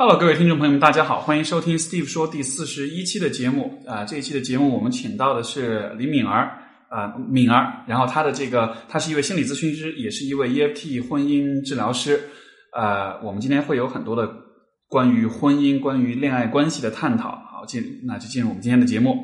[0.00, 3.82] Hello，各位听众朋友们，大家好，欢迎收听 Steve 说第四十一期的节目。
[3.84, 6.56] 啊、这一期的节目我们请到的是李敏儿，
[6.88, 12.20] 啊、敏儿，然后她的这个，她是一位心理咨询师，也是一位 EFT 婚姻治疗师。
[12.76, 14.32] 呃，我们今天会有很多的
[14.88, 17.30] 关于婚姻、关于恋爱关系的探讨。
[17.30, 19.16] 好，进那就进入我们今天的节目。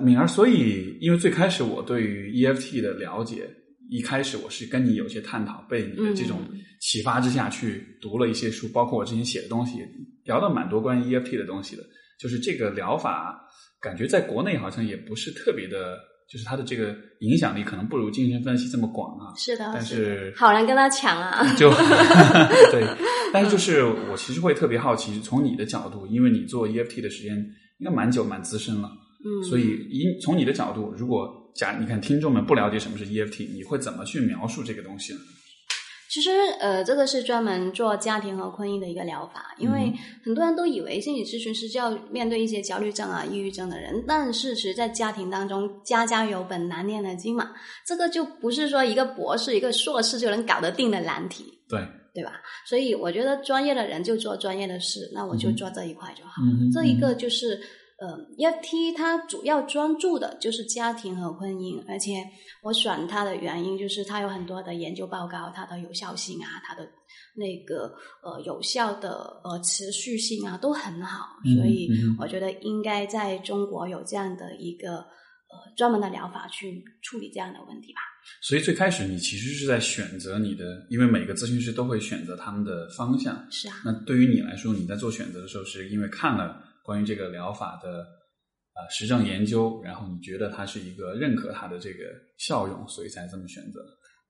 [0.00, 3.48] 敏儿，所以因为最开始我对于 EFT 的了解，
[3.90, 6.40] 一开始我是跟你有些探讨，被你的这种
[6.80, 9.78] 启发之下去读了一些书，包括我之前写的东西，
[10.24, 11.82] 聊到蛮多关于 EFT 的东西的。
[12.18, 13.44] 就是这个疗法，
[13.80, 15.98] 感觉在国内好像也不是特别的，
[16.30, 19.34] 就是它的这个影响力可能不如精神分析这么广啊。
[19.36, 21.54] 是的，但是是好难跟他抢啊。
[21.56, 21.70] 就
[22.70, 22.86] 对，
[23.32, 27.36] 但是就是我其实会特别好奇，从你的角度，因为你做 EFT 的时间
[27.78, 28.90] 应该蛮久、蛮资深了。
[29.24, 35.20] 嗯，所以，以从你的角度，如果假你看听众们不了解什么是 EFT，你会怎么去描述这个东西呢？
[36.10, 47.50] 其实呃，这个是专门做家庭和婚姻的一个疗法，因为嗯很多人都以为心理咨询师就要面对一些焦虑症啊、抑郁症的人，但事实，在家庭当中，家家有本难念的经嘛，
[47.84, 51.46] 这个就不是说一个博士、一个硕士就能搞得定的难题。
[51.68, 51.80] 对，
[52.14, 52.32] 对吧？
[52.68, 56.30] 所以我觉得专业的人就做专业的事，那我就嗯做这一块就好。
[56.42, 57.58] 嗯这一个就是
[57.96, 62.12] 呃，EFT 它主要专注的就是家庭和婚姻，而且
[62.62, 66.82] 我选它的原因就是它有很多的研究报告，它的有效性啊，它的
[67.36, 78.00] 那个呃有效的呃持续性啊都很好，嗯所以嗯我觉得应该在中国有这样的一个呃专门的疗法去处理这样的问题吧。
[78.40, 83.46] 所以最开始你其实是在选择你的，因为每个咨询师都会选择他们的方向。
[83.50, 92.04] 是啊，那对于你来说，你在做选择的时候，是因为看了关于这个疗法的呃实证研究，然后你觉得它是一个认可它的这个
[92.38, 93.80] 效用，所以才这么选择。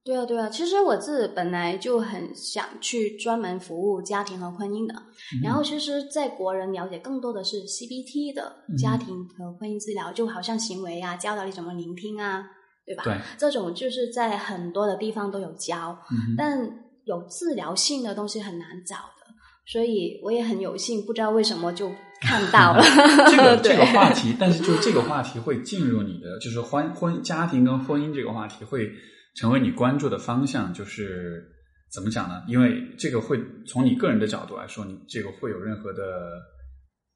[0.04, 5.40] 对啊，对啊，其实我自己本来就很想去专门服务家庭和婚姻的，嗯。
[5.42, 12.44] 然后其实，在国人了解更多的是 CBT 的家庭和婚姻治疗，就好像行为啊，教导你怎么聆听啊，
[12.84, 13.02] 对吧？
[13.02, 16.60] 对，这种就是在很多的地方都有教，嗯但
[17.04, 19.23] 有治疗性的东西很难找的，
[19.66, 22.82] 所以我也很有幸，不知道为什么就看 到了
[23.30, 28.90] 这个 这个话题，但是就这个话题会进入你的，就是婚婚家庭跟婚姻这个话题会
[29.36, 31.44] 成为你关注的方向，就是
[31.92, 32.42] 怎么讲呢？
[32.48, 36.02] 因为这个会从你个人的角度来说，你这个会有任何的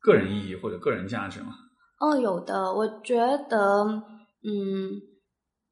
[0.00, 1.54] 个人意义或者个人价值吗？
[2.00, 3.16] 哦，有的，我觉
[3.50, 3.84] 得，
[4.44, 5.02] 嗯，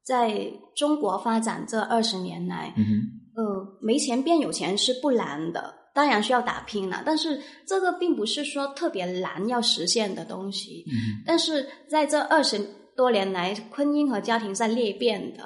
[0.05, 10.85] 在中国发展这二十年来，嗯哼，呃，没钱变有钱是不难的，当然需要打拼了，但是这个并不是说特别难要实现的东西。
[10.85, 12.59] 嗯，但是在这二十
[12.95, 15.41] 多年来，婚姻和家庭在裂变的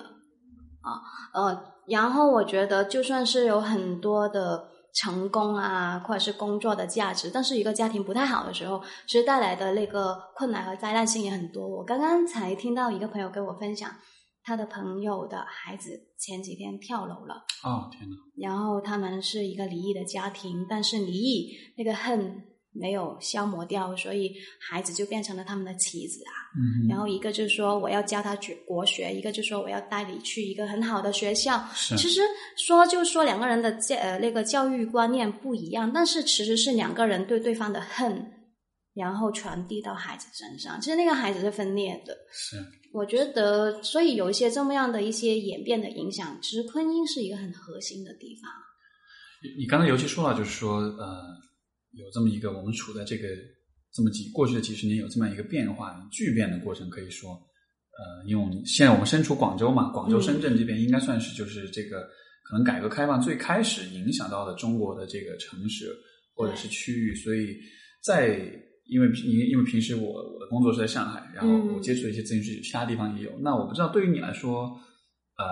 [0.81, 0.99] 啊，
[1.33, 11.65] 呃，然后我觉得就算是有很多的成功啊，或者是工作的价值，但是一个家庭不太好的时候，其实带来的那个困难和灾难性也很多。
[11.65, 13.89] 我刚刚才听到一个朋友跟我分享，
[14.43, 17.35] 他的朋友的孩子前几天跳楼了。
[17.63, 22.43] 哦天哪，然后他们是一个离异的家庭，但是离异那个恨
[22.73, 26.31] 没有消磨掉，所以孩子就变成了他们的棋子啊。
[26.55, 31.63] 嗯，然后一个就是说我要教他学国学，一个就说我要带你去一个很好的学校。
[31.73, 32.21] 是其实
[32.57, 38.31] 说就说两个人的教呃那个教育观念不一样，但是其实是两个人对对方的恨，
[38.93, 40.79] 然后传递到孩子身上。
[40.79, 42.17] 其实那个孩子是分裂的。
[42.31, 42.57] 是，
[42.93, 48.51] 我觉得，所以有一些这么样的一些演变的影响，其实婚姻是一个很核心的地方。
[49.43, 51.23] 你你刚才尤其说到，就是说呃，
[51.93, 53.27] 有这么一个我们处在这个
[53.93, 62.01] 这么几过去的几十年有这么样一个变化巨变的过程，可以说，呃，因为我们现在我们身处广州嘛，广州、嗯深圳这边应该算是就是这个
[62.43, 65.91] 可能改革开放最开始影响到的中国的这个城市
[66.35, 67.57] 或者是区域，所以
[68.03, 68.39] 在
[68.91, 74.65] 因为因为因为平时我我的工作是在上海，然后嗯我接触的一些咨询师其他地方也有，那我不知道对于你来说，
[75.37, 75.45] 呃，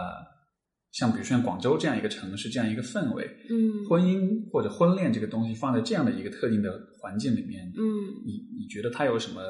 [0.92, 6.70] 像比如说像广州这样一个城市这样一个氛围，嗯婚姻或者婚恋这个东西放在这样的一个特定的
[7.00, 7.82] 环境里面，嗯
[8.26, 9.42] 你你觉得它有什么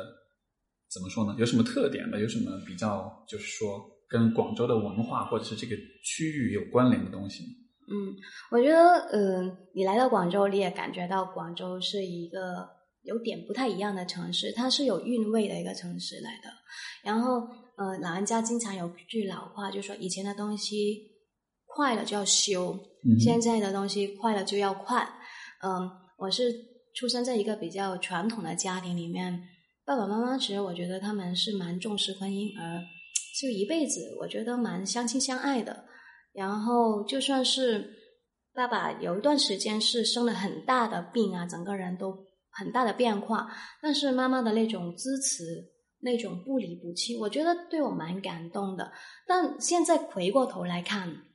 [0.93, 1.35] 怎么说呢？
[1.39, 2.21] 有什么特点呢？
[2.21, 7.43] 有什么比较就是说跟广州的文化或者是这个区域有关联的东西？
[7.91, 8.13] 嗯，
[8.51, 8.77] 我觉得，
[9.13, 12.69] 嗯、你来到广州，你也感觉到广州是一个
[13.03, 16.49] 有点不太一样的城市，它是有韵味的一个城市来的。
[17.03, 17.41] 然后，
[17.77, 20.99] 呃，老人家经常有句老话，就说以前的东西
[21.65, 25.07] 快了就要修，嗯现在的东西快了就要快。
[25.63, 26.53] 嗯，我是
[26.93, 29.41] 出生在一个比较传统的家庭里面，
[29.85, 32.81] 爸爸妈妈其实我觉得他们是蛮重视婚姻，而
[33.41, 35.85] 就一辈子我觉得蛮相亲相爱的。
[36.33, 37.93] 然后就算是
[38.53, 42.13] 爸爸有一段时间是生了很大的病啊，整个人都
[42.51, 43.49] 很大的变化，
[43.81, 45.73] 但是妈妈的那种支持。
[46.01, 48.89] 那种不离不弃，我觉得对我蛮感动的。
[49.27, 51.25] 但现在回过头来看，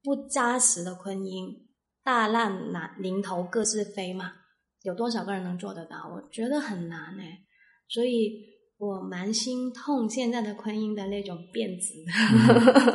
[0.00, 1.66] 不扎实的婚姻，
[2.04, 4.32] 大难难临头各自飞嘛，
[4.82, 6.08] 有多少个人能做得到？
[6.08, 7.40] 我觉得很难哎。
[7.88, 8.44] 所以
[8.80, 11.94] 我蛮心痛现在的婚姻的那种变质。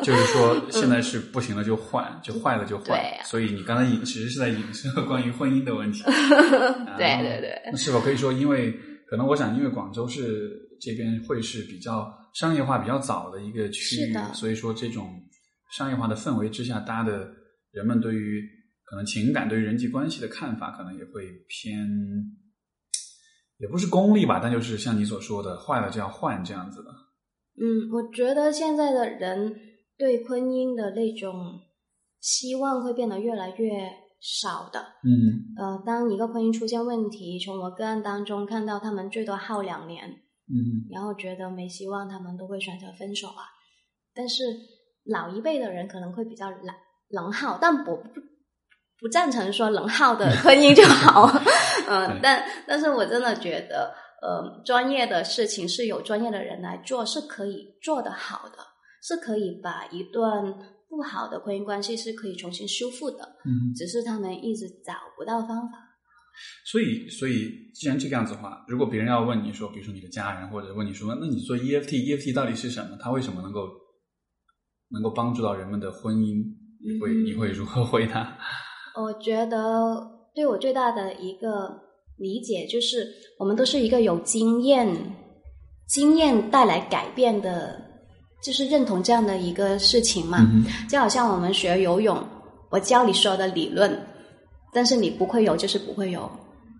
[0.03, 2.99] 就是说， 现在是不行了就换，就坏了就换。
[3.23, 6.03] 所以你刚才影其实是在影射 关于婚姻的问题。
[6.97, 7.61] 对对对。
[7.71, 8.73] 那是否可以说，因为
[9.07, 10.63] 可能我想，因为广州是。
[10.77, 15.09] 这边会是比较商业化比较早的一个区域，所以说这种
[15.77, 17.31] 商业化的氛围之下，大家的
[17.71, 18.43] 人们对于
[18.83, 21.87] 可能情感、对于人际关系的看法，可能也会偏，
[23.57, 26.89] 也不是功利吧，但就是像你所说的，坏了就要换这样子的。
[27.57, 29.55] 嗯，我觉得现在的人
[29.97, 31.61] 对婚姻的那种
[32.19, 34.79] 希望会变得越来越少的。
[35.03, 40.09] 嗯，呃，当一个婚姻出现问题，从我个案当中看到，他们最多耗两年。
[40.47, 43.49] 嗯，然后觉得没希望，他们都会选择分手啊。
[44.13, 44.43] 但是
[45.05, 46.75] 老一辈的人可能会比较冷
[47.09, 48.21] 冷耗，但我不
[48.99, 51.27] 不赞成说冷耗的婚姻就好。
[51.87, 58.57] 嗯， 但但是我真的觉得，呃，专业的事情是有专业的人来做，是可以做得好的，
[59.03, 60.43] 是可以把一段
[60.89, 63.23] 不好的婚姻关系是可以重新修复的。
[63.45, 65.77] 嗯，只是他们一直找不到方法。
[66.65, 72.97] 所以，所以既然这个样子的话，如果别人要问你说，比如说你的家人，或者问你说，那你做 EFT，EFT 到底是什么？
[72.99, 73.69] 它为什么能够
[74.89, 76.43] 能够帮助到人们的婚姻？
[76.83, 78.37] 你会你会如何回答？
[78.97, 81.69] 我觉得对我最大的一个
[82.17, 83.05] 理解就是，
[83.37, 84.87] 我们都是一个有经验、
[85.87, 87.81] 经验带来改变的，
[88.41, 90.39] 就是认同这样的一个事情嘛。
[90.89, 92.17] 就好像我们学游泳，
[92.69, 93.99] 我教你说的理论。
[94.73, 96.29] 但是你不会游就是不会游，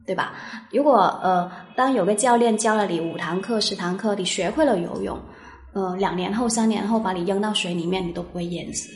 [0.06, 0.34] 对吧？
[0.70, 5.18] 如果呃，当有个教练教了你五堂课、十堂课，你学会了游泳，
[5.74, 8.90] 呃，两年后、三年后把你扔到水里面，你都不会淹死。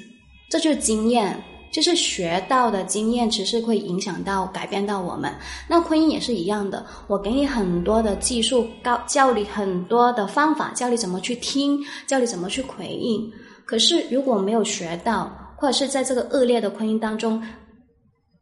[0.50, 5.34] 这就是经验，就是学到的经验，其实会影响到、改变到我们。
[5.68, 13.32] 那婚姻也是一样的，我给你很多的技术，教教你很多的方法，教你怎么去听，教你怎么去回应。
[13.66, 17.42] 可是如果没有学到，或者是在这个恶劣的婚姻当中，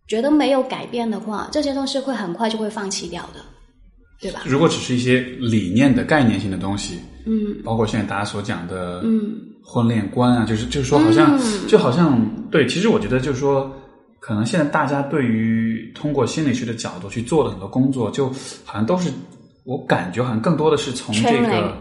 [0.07, 3.41] 觉得没有改变的话，这些东西会很快就会放弃掉的，
[4.21, 4.43] 对吧？
[4.45, 12.19] 如果只是一些理念的概念性的东西，嗯，包括现在大家所讲的，嗯，婚恋观啊，就是就是说，好像就好像
[12.49, 13.71] 对，其实我觉得就是说，
[14.19, 18.29] 可能现在大家对于通过心理学的角度去做的很多工作，就
[18.63, 19.11] 好像都是
[19.65, 21.73] 我感觉好像更多的是从这个。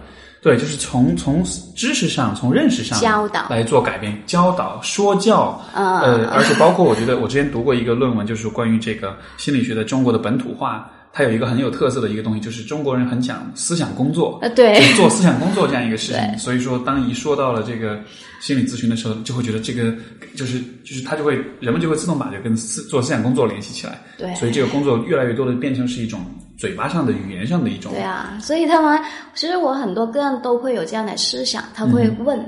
[0.43, 1.43] 对，就是从从
[1.75, 10.89] 知识上、从认识上教导来做改变，教导、说教，呃，而且包括我觉得，我之前读过一个论文，就是关于这个心理学的中国的本土化。
[11.17, 16.21] 它有一个很有特色的一个东西，就是中国人很讲思想工作，呃，对，做思想工作这样一个事情。
[16.39, 17.99] 所以说，当一说到了这个
[18.39, 19.95] 心理咨询的时候，就会觉得这个
[20.37, 23.99] 就是就是他就会人们就会自动把这跟思做思想工作联系起来。
[24.19, 26.21] 对，所以这个工作越来越多的变成是一种
[26.59, 27.91] 嘴巴上的语言上的一种。
[27.93, 29.03] 对啊，所以他们
[29.35, 32.39] 其实我很多个案都会有这样的思想，他会问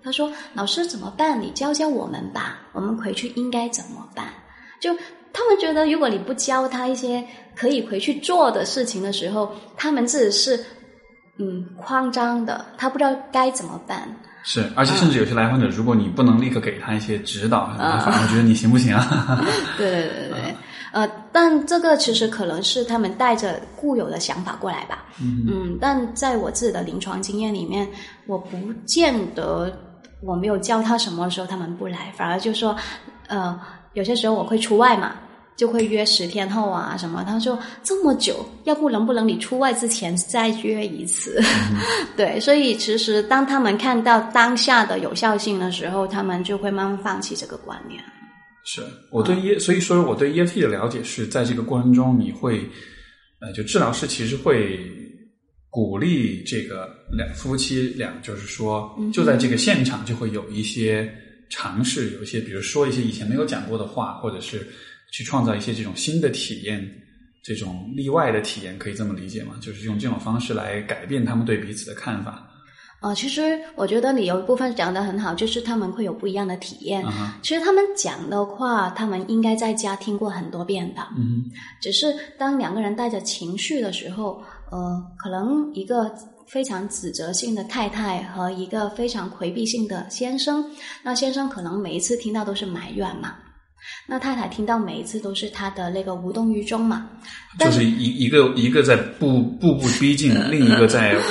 [0.00, 1.42] 他说：“老师怎么办？
[1.42, 4.26] 你教教我们吧，我们回去应该怎么办？”
[4.78, 4.96] 就。
[5.32, 7.24] 他们觉得，如果你不教他一些
[7.56, 10.62] 可以回去做的事情的时候，他们自己是
[11.38, 14.08] 嗯慌张的，他不知道该怎么办。
[14.44, 19.40] 是，而且甚至有些来访者，如果你不能立刻给他一些指导，他反而觉得你行不行啊？
[19.78, 20.56] 对对对对，
[20.92, 25.04] 呃，但这个其实可能是他们带着固有的想法过来吧。
[25.20, 27.88] 嗯嗯，但在我自己的临床经验里面，
[28.26, 29.72] 我不见得
[30.20, 32.76] 我没有教他什么的时候，他们不来，反而就说
[33.28, 33.58] 呃。
[33.94, 35.16] 有些时候我会出外嘛，
[35.54, 37.22] 就会约十天后啊什么。
[37.24, 41.38] 他说这么久，要不能不能你出外之前再约一次？
[42.16, 48.02] 对，所以其实当他们看到当下的有效性的时候，他们就会慢慢放弃这个观念。
[48.64, 52.66] 是我对 E，所以说我对 EFT 的了解是在这个过程中，你会
[53.40, 54.80] 呃，就治疗师其实会
[55.68, 61.12] 鼓励这个两夫妻俩，就是说就在这个现场就会有一些。
[61.52, 64.66] 尝试有一些，比如说一些以前没有讲过的话，或者是
[65.12, 66.82] 去创造一些这种新的体验，
[67.42, 69.54] 这种例外的体验，可以这么理解吗？
[69.60, 72.48] 就是用这种方式来改变他们对彼此的看法。
[73.02, 77.04] 呃，其实我觉得你有一部分讲的很好，就是他们会有不一样的体验。
[77.42, 81.02] 其实他们讲的话，他们应该在家听过很多遍的。
[81.18, 81.44] 嗯，
[81.82, 84.40] 只是当两个人带着情绪的时候，
[84.70, 86.14] 呃，可能一个
[86.52, 90.64] 非常指责性的太太和一个非常回避性的先生，
[91.02, 93.34] 那先生可能每一次听到都是埋怨嘛，
[94.06, 97.08] 那太太听到每一次都是他的那个无动于衷嘛，
[97.58, 101.16] 就是一一个一个在步步步逼近，另一个在。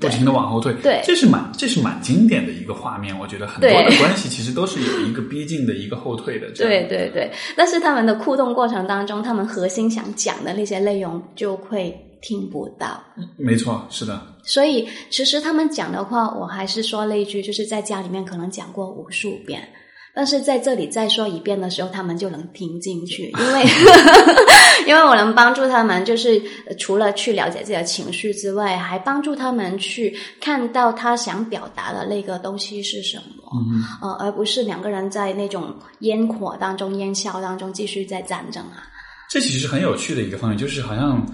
[0.00, 3.16] 不停的往后退，对，这是蛮这是蛮经典的一个画面。
[3.18, 6.50] 我觉得很多的关系其实都是有一个逼近的一个后退的。
[6.52, 12.98] 对对对，但是他们的互动过程当中，他们核心想讲的那些内容就会听不到。
[13.36, 14.20] 没错，是的。
[14.46, 19.68] 所以其实他们讲的话，我还是说了一句，就是在家里面可能讲过无数遍。
[20.16, 23.64] 但是在这里再说一遍的时候，他们就能听进去， 因为
[24.86, 26.40] 因为我能帮助他们，就是
[26.78, 33.50] 除了去了解自己的情绪之外，还帮助他们去看到他想表达的那个东西是什么，
[34.02, 38.86] 呃，而不是两个人在那种烟火当中、烟硝当中继续在战争啊。
[39.28, 41.26] 这其实很有趣的一个方面，就是好像。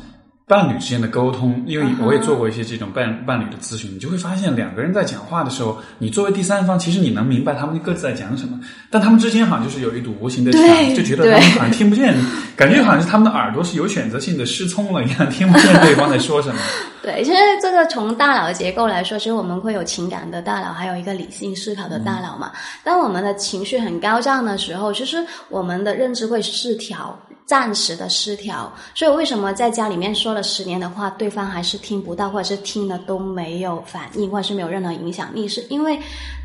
[0.51, 8.59] 伴侣之间的沟通，因为我也做过一些这种伴伴侣的咨询，你就会发现两个人在讲话的时候，你作为第三方，其实你能明白他们各自在讲什么，
[8.91, 10.61] 但他们之间好像就是有一堵无形的墙，
[10.93, 12.13] 就觉得他们好像听不见，
[12.57, 16.57] 感觉好像是他们的耳朵是有选择性的失聪了一样，听不见对方在说什么。
[17.01, 22.51] 对，其实这个从大脑的结构来说，其实我们会有情感的大脑，还有一个理性思考的大脑嘛。
[22.83, 27.17] 当我们的情绪很高涨的时候，其实我们的认知会失调。
[27.51, 35.49] 暂时的失调，所以为什么在家里面说了十年的话，对方还是听不到，或者是听了都没有反应，或者是没有任何影响力？
[35.49, 35.99] 是因为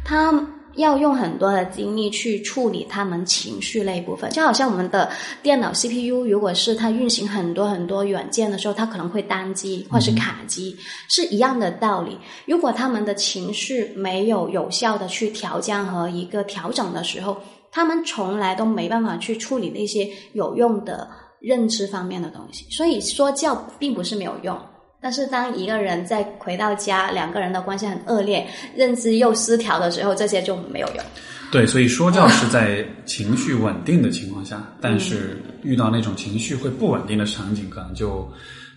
[0.03, 0.33] 他
[0.74, 5.12] 要用很多的精力去处理他们情绪那一部分，就好像我们的
[5.43, 10.75] 电脑 CPU，如果是它运行很多很多软件的时候，它可能会单机或者是卡机，
[11.07, 12.17] 是一样的道理。
[12.47, 17.38] 如果他们的情绪没有有效的去调降和一个调整的时候，
[17.75, 21.05] 他们从来都没办法去处理那些有用的
[21.41, 24.58] 认知方面的东西，所以说教并不是没有用。
[25.01, 31.03] 但是当一个人在回到家，两个人的关系很恶劣，认知又失调的时候，这些就没有用。
[31.51, 38.25] 对，所以说教是在情绪稳定的情况下，但是遇到那种情绪会不稳定的场景，可能就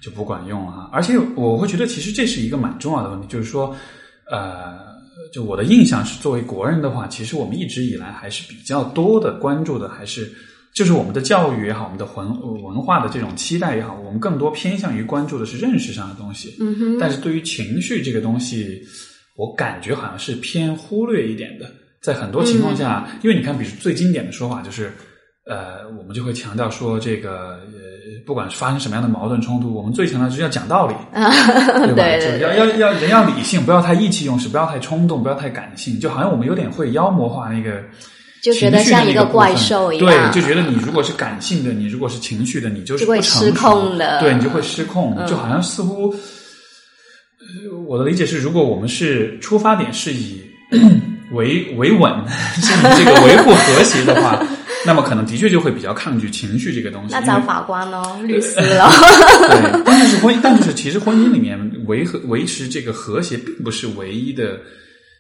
[0.03, 0.91] 就不管用了。
[0.93, 3.77] 而且我会觉得，其实这是一个蛮重要的问题，就是说，
[4.29, 4.88] 呃。
[5.33, 10.33] 就我的印象是，作为国人的话，其实我们一直以来还是比较多的关注的，还是
[10.75, 16.57] 就是我们的教育也好，我们的文文化的这种期待也好，我们更多偏向于关注的是认识上的东西。
[16.61, 16.99] 嗯哼。
[16.99, 18.81] 但是对于情绪这个东西，
[19.37, 21.71] 我感觉好像是偏忽略一点的。
[22.01, 24.93] 在很多情况下，因为你看，比如最经典的说法就是，
[25.47, 27.61] 呃，我们就会强调说这个。
[28.27, 32.05] 不管是发生什么样的矛盾冲突，我们最强调就是要讲道理， 对吧？
[32.41, 35.99] 就要要要人要理性，不要太意气用事，不要太冲动，不要太感性。
[35.99, 37.83] 就好像我们有点会妖魔化那个，
[38.43, 40.33] 就觉得像一个怪兽一样。
[40.33, 44.21] 对，就觉得你如果是感性的，你如果是情绪的，你就是会失控的。
[44.21, 46.15] 对你就会失控，就好像似乎，
[47.87, 50.41] 我的理解是，如果我们是出发点是以
[51.33, 52.13] 维维稳，
[52.61, 54.43] 是以这个维护和谐的话。
[54.87, 57.15] 那么可能的确就会比较抗拒情绪这个东西。
[57.15, 58.89] 那咱法官呢， 律师了。
[59.49, 64.59] 对， 但是婚姻，但是其实婚姻里面维和维持这个和谐，并不是唯一的。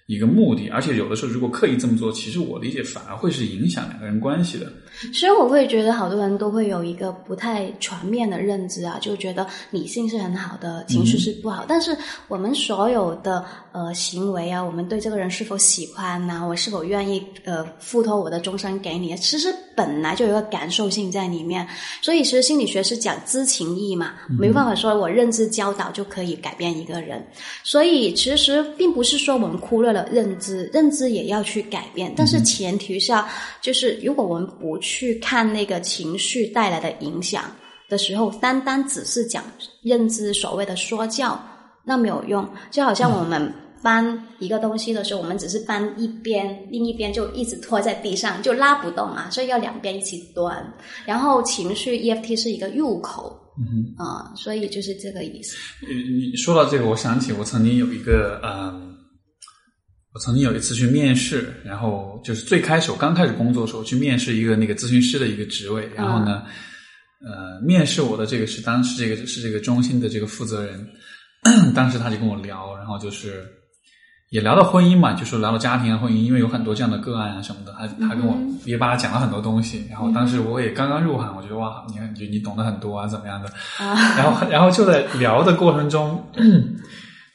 [0.08, 4.66] 一个目的，而且有的时候如果刻意这么做，其实我理解反而会是影响两个人关系的。
[5.12, 11.66] 所以我会觉得好多人都会有一个不太全面的认知啊，就觉得理性是很好的，情绪是不好。
[11.68, 11.94] 但是
[12.26, 21.68] 我们所有的呃行为啊，我们对这个人是否喜欢呐，我是否愿意呃付托我的终身给你，其实本来就有一个感受性在里面。
[22.00, 27.22] 所以其实心理学是讲知情意嘛，没办法说我认知教导就可以改变一个人。
[27.62, 29.97] 所以其实并不是说我们忽略了。
[30.12, 33.28] 认知，认知也要去改变，但是前提下，
[33.62, 37.44] 就是如果我们不去看那个情绪带来的影响
[37.88, 39.42] 的时候，单单只是讲
[39.82, 41.40] 认知，所谓的说教，
[41.84, 42.46] 那没有用。
[42.70, 43.52] 就好像我们
[43.82, 50.72] 搬一个东西的时候，我们只是搬一边，另一边就一直拖在地上，就拉不动啊，所以要两边一起端。
[51.06, 55.56] 然后情绪 EFT 是一个入口，嗯啊，所以就是这个意思。
[55.80, 58.87] 你说到这个，我想起我曾经有一个嗯。
[60.18, 66.42] 我曾经有一次去面试，然后就是最开始我刚开始工作的时候去面试一个那个咨询师的一个职位，然后呢，
[67.24, 70.84] 呃，面试我的这个是当时这个是这个中心的这个负责人，
[71.72, 73.46] 当时他就跟我聊，然后就是
[74.30, 83.48] 也聊到婚姻嘛，就是聊到家庭啊婚姻，因为有很多这样的个案啊什么的，他他跟我也巴讲了很多东西，然后当时我也刚刚入行，我觉得哇，你看你你懂得很多啊怎么样的，
[83.78, 86.20] 然后然后就在聊的过程中。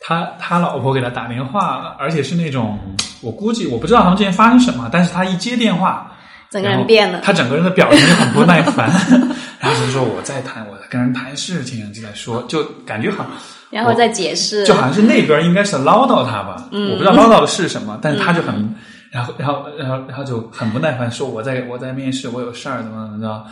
[0.05, 2.77] 他他老婆给他打电话，而且是那种
[3.21, 6.11] 我估计我不知道他们之间发生什么，但是他一接电话，
[6.49, 8.89] 整个人变了，他整个人的表情就很不耐烦，
[9.59, 13.25] 然后就说我在谈，我在跟人谈事情，就在说，就感觉好，
[13.69, 18.75] 然后再解释，就好像是那边应该是唠叨他吧，我不知道唠叨的是什么，但是他就很，
[19.09, 23.45] 然后然后然后然后就很不耐烦说我在我在面试，我有事儿，怎么怎么着。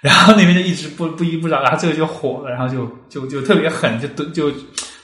[0.00, 4.50] 然后那边就一直不不依不饶，然后最后就火了，然后就就就特别狠，就就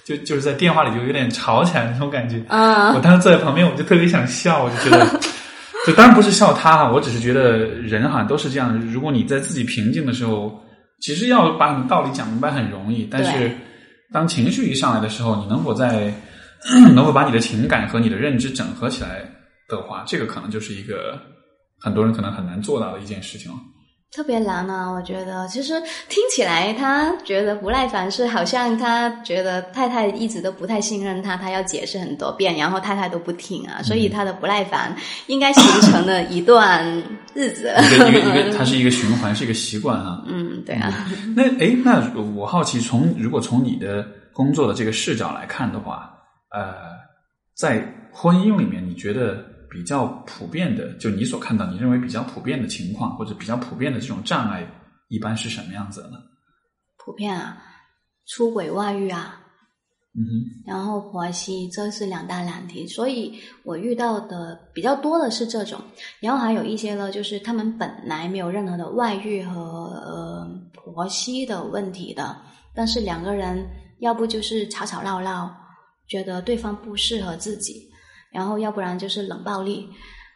[0.06, 2.40] 就就就是在电话里就有点吵起来那种感觉。
[2.48, 2.92] 啊！
[2.94, 5.20] 我当时坐在旁边，我就特别想笑，我就觉得，
[5.84, 8.78] 就当然不是笑他哈，我只是觉得人好像都是这样。
[8.92, 10.62] 如果你在自己平静的时候，
[11.00, 13.50] 其实要把你道理讲明白很容易，但是
[14.12, 16.14] 当情绪一上来的时候，你能否在
[16.94, 19.28] 能否把你的情感和你的认知整合起来
[19.68, 21.20] 的话，这个可能就是一个
[21.80, 23.58] 很多人可能很难做到的一件事情了。
[24.16, 24.88] 特别难啊！
[24.88, 34.96] 我觉得，其实听起来他觉得不耐烦，是好像他觉得太太一直都不太信任他，他要解释很多遍，然后太太都不听啊，所以他的不耐烦
[35.26, 36.82] 应该形成了一段
[37.34, 37.70] 日子。
[37.94, 40.24] 一个一个一 个，它是一个循环，是一个习惯啊。
[40.26, 41.06] 嗯，对啊。
[41.36, 46.10] 那哎，那我好奇，从如果从你的工作的这个视角来看的话，
[46.54, 46.72] 呃，
[47.54, 49.44] 在婚姻里面，你觉得？
[49.76, 54.66] 比较普遍的，就你所看到，你认为比较普遍的情况，或者比较普遍的这种障碍，
[55.08, 56.16] 一般是什么样子的呢？
[56.96, 57.62] 普遍啊，
[58.26, 59.38] 出轨、外遇啊，
[60.14, 60.32] 嗯哼，
[60.66, 62.86] 然后婆媳，这是两大难题。
[62.86, 65.78] 所以我遇到的比较多的是这种，
[66.20, 72.34] 然后还有一些呢，就是他们本来没有任何的外遇和呃婆媳的问题的，
[72.74, 73.68] 但是两个人
[74.00, 75.54] 要不就是吵吵闹闹，
[76.08, 77.90] 觉得对方不适合自己。
[78.36, 79.88] 然后，要不然就是冷暴力，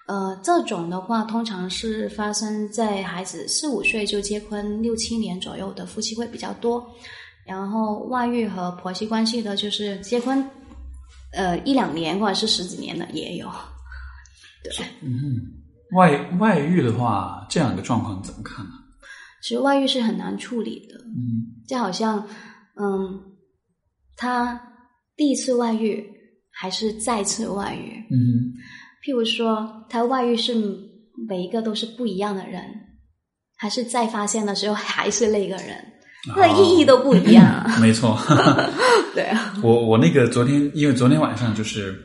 [0.09, 6.83] 呃，这种的话，通常是发生在孩子四五岁就结婚六七年左右的夫妻会比较多。
[7.45, 10.43] 然后，外遇和婆媳关系的，就是结婚
[11.35, 13.47] 呃一两年或者是十几年的也有。
[14.65, 15.37] 对，嗯，
[15.93, 18.73] 外外遇的话，这样一个状况怎么看呢？
[19.43, 22.27] 其实外遇是很难处理的，嗯，就好像
[22.77, 23.21] 嗯，
[24.17, 24.59] 他
[25.19, 26.19] 第一次外遇。
[26.61, 28.53] 还是再次外遇，嗯，
[29.03, 30.55] 譬如说他外遇是
[31.27, 32.63] 每一个都是不一样的人，
[33.57, 35.83] 还是再发现的时候 还是那个人，
[36.37, 37.65] 那意义都不一样。
[37.81, 38.15] 没错，
[39.17, 39.55] 对啊。
[39.63, 41.99] 我我那个昨天，因为昨天晚上就是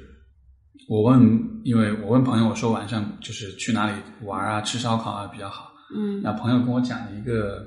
[0.88, 1.20] 我问，
[1.66, 5.70] 因为我问朋友，我说晚上就是去哪里玩啊，吃烧烤啊比较好。
[5.94, 7.62] 嗯，那朋友跟我讲了一个，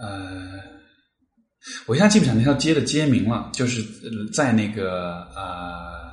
[0.00, 0.72] 呃。
[1.86, 3.82] 我一下记不起来那条街的街名了，就是
[4.32, 6.12] 在那个呃，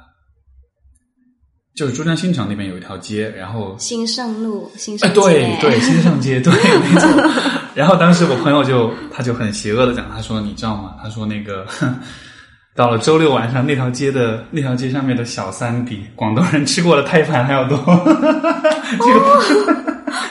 [1.75, 7.09] 就是珠江新城那边有一条街，然后兴盛路，兴盛街，对对，兴盛街，对， 没错。
[7.75, 10.95] 然后当时我朋友就他就很邪恶的讲，他说你知道吗？
[11.01, 11.65] 他说那个
[12.75, 17.77] 到了周六晚上，那条街的那条街上面的小三比广东人吃过的胎盘还要多。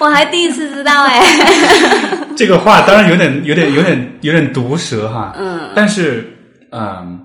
[0.01, 1.21] 我还第一次知道哎。
[2.37, 5.35] 这个话当然有点、有点、有点、有点毒舌哈。
[5.39, 5.71] 嗯。
[5.75, 6.33] 但是，
[6.71, 7.21] 嗯，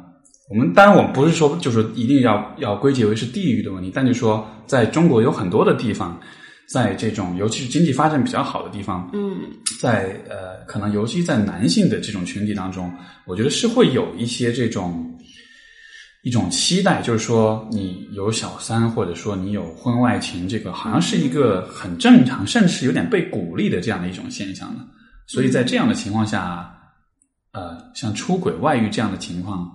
[0.49, 6.19] 我们当然我们不是说就是一定要要归结为是地域的问题，但就说在中国有很多的地方，
[6.67, 9.37] 在这种尤其是经济发展比较好的地方，嗯，
[9.79, 12.91] 在呃，可能尤其在男性的这种群体当中，
[13.25, 15.14] 我觉得是会有一些这种
[16.25, 24.83] 一种期待，就是说你有小三，或者说你有婚外情，这个好像是一个很正常，甚至是有点被鼓励的这样的一种现象呢。
[25.27, 26.67] 所以在这样的情况下，
[27.51, 29.69] 呃，像出轨、外遇这样的情况，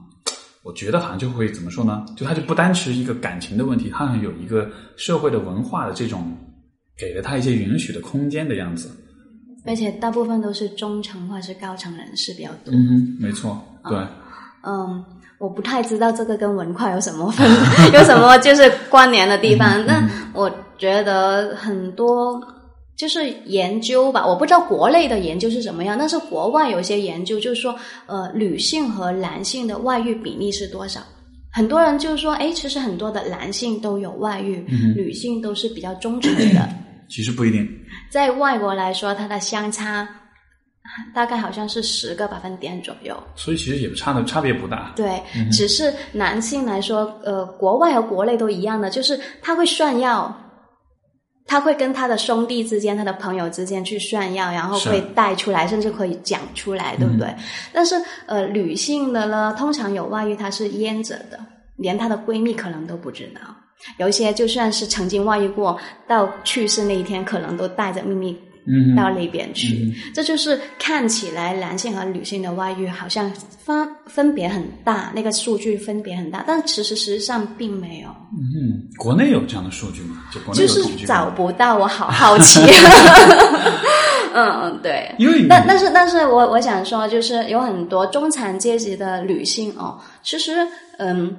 [0.64, 2.04] 我觉得好像就会怎么说呢？
[2.16, 6.36] 就它就不单是一个感情的问题，它好像有一个社会的文化的这种
[6.98, 8.90] 给了他一些允许的空间的样子。
[9.64, 12.74] 而且大部分都是中层或者是高层人士比较多。
[12.74, 13.96] 嗯哼，没错，对。
[14.62, 15.04] 嗯，
[15.40, 17.50] 我不太知道这个跟文化有什么分，
[17.92, 19.84] 有什么就是关联的地方。
[19.86, 20.48] 那我
[20.78, 22.40] 觉得很多。
[22.96, 27.74] 就是研究吧，我不知道国内的研究是怎么样，但是国外有一些研究就是说，
[28.04, 31.00] 呃，女性和男性的外遇比例是多少？
[31.50, 34.62] 很多人就是说，哎，其实很多的男性都有外遇，
[34.94, 36.68] 女性都是比较忠诚的。
[37.08, 37.66] 其实不一定，
[38.12, 40.06] 在外国来说，它的相差
[41.14, 43.16] 大概好像是十个百分点左右。
[43.36, 44.92] 所以其实也差的差别不大。
[44.96, 50.36] 对，只是男性来说，呃，国外和国内都一样的，就是他会炫耀。
[51.46, 57.34] 他会跟他的兄弟之间、他的朋友之间去炫耀，然后会带出来，甚至可以讲出来，对不对？
[57.72, 61.40] 但是，呃，女性的呢，通常有外遇，她是腌着的，
[61.76, 63.40] 连她的闺蜜可能都不知道。
[63.96, 68.49] 有一些就算是曾经外遇过，到去世那一天，可能都带着秘密嗯
[68.96, 69.92] 到那边去。
[70.14, 73.30] 这就是看起来男性和女性的外遇好像
[73.64, 78.08] 分分别很大，那个数据分别很大，但其实实际上并没有。
[78.32, 80.24] 嗯，国内有这样的数据吗？
[80.32, 82.60] 就国内就是有统计过找不到，我好好奇。
[84.32, 85.12] 嗯嗯，对。
[85.18, 90.52] 因为但但是但是我我想说，就是有很多中产阶级的女性哦，其实
[90.98, 91.36] 嗯，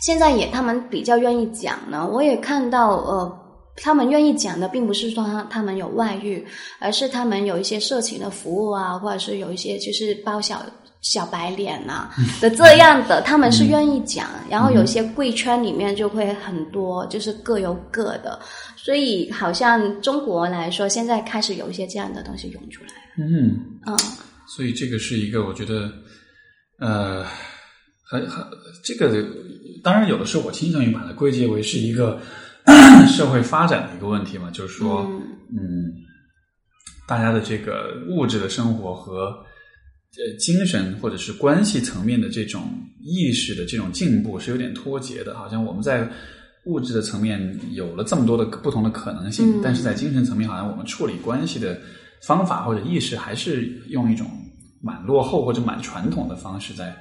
[0.00, 2.08] 现在也他们比较愿意讲呢。
[2.10, 3.38] 我也看到呃，
[3.76, 6.44] 他们愿意讲的，并不是说他他们有外遇，
[6.78, 10.64] 而是他们有一些色情的服务啊，或者是有一些就是包小。
[11.02, 18.38] 小白脸啊的这样的，他们是愿意讲，然后有一些贵圈里面就会很多，就是各有各的，
[18.76, 22.90] 所以好像中国来说，现在开始有一些这样的东西涌出来。
[23.18, 23.50] 嗯，
[23.84, 23.98] 嗯
[24.46, 25.90] 所以这个是一个我觉得，
[26.78, 27.26] 呃，
[28.08, 28.46] 很很
[28.84, 29.26] 这个，
[29.82, 32.20] 当然有的时候我倾向于把它归结为是一个
[33.08, 35.92] 社会发展的一个问题嘛，就是说，嗯嗯，
[37.06, 39.26] 大家的这个物质的生活和
[40.16, 42.62] 呃精神或者是关系层面的这种
[43.00, 46.08] 意识的这种进步是有点脱节的，好像我们在
[46.66, 51.80] 物质的层面有了这么多的不同的可能性，嗯但是在精神层面，好像我们处理关系的
[52.24, 54.30] 方法或者意识还是用一种
[54.80, 56.94] 蛮落后或者蛮传统的方式在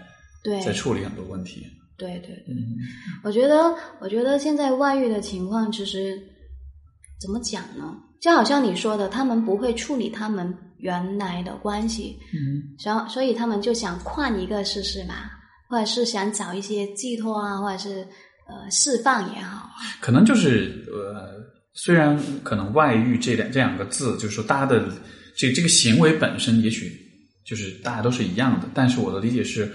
[0.44, 1.66] 对在处理很多问题。
[2.02, 2.58] 对对对，嗯
[3.24, 6.18] 我觉得我觉得现在外遇的情况其实
[7.22, 7.96] 怎么讲呢？
[8.20, 15.16] 就好像你说的，他们不会处理他们原来的关系，嗯然后所以他们就想换一个试试嘛，
[15.70, 18.08] 或者是想找一些寄托啊，或者是
[18.48, 19.70] 呃释放也好。
[20.00, 21.32] 可能就是呃，
[21.74, 24.92] 虽然可能外遇这两这两个字，就是说大家的
[25.36, 26.92] 这这个行为本身，也许
[27.44, 29.72] 就是大家都是一样的，但是我的理解是，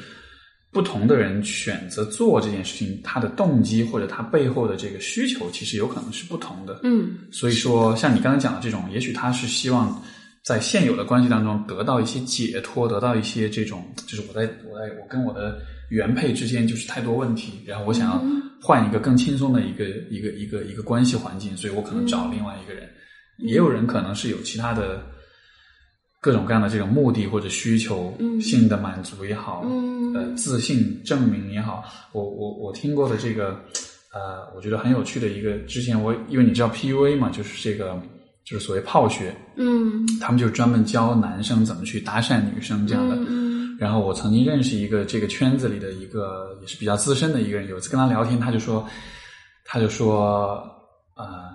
[0.76, 6.80] 不同的人选择做这件事情，他的动机或者他背后的这个需求，其实有可能是不同的。
[6.82, 10.02] 嗯所以说，像你刚才讲的这种，也许他是希望
[10.44, 15.58] 在现有的关系当中得到一些解脱，得到一些这种，就是我在我在我跟我的
[15.88, 18.22] 原配之间就是太多问题，然后我想要
[18.60, 22.86] 换一个更轻松的一个一个一个一个关系环境，所以我可能找另外一个人。
[23.38, 25.02] 也有人可能是有其他的
[26.20, 28.40] 各种各样的这种目的或者需求，嗯。
[28.40, 30.14] 性的满足也好，嗯。
[30.14, 33.60] 呃，自信证明也好，我我我听过的这个，
[34.12, 38.00] 呃，我觉得很有趣的一个，之前我因为你知道 PUA 嘛，就是这个
[38.44, 40.06] 就是所谓泡学，嗯。
[40.20, 43.16] 他们就专门教男生怎么去搭讪女生这样的。
[43.28, 43.76] 嗯。
[43.78, 48.88] 然后我曾经认识一个这个圈子里的一个也是比较资深的一个人，有一次跟他聊天，他就说，
[49.66, 50.66] 他就说，
[51.14, 51.45] 呃，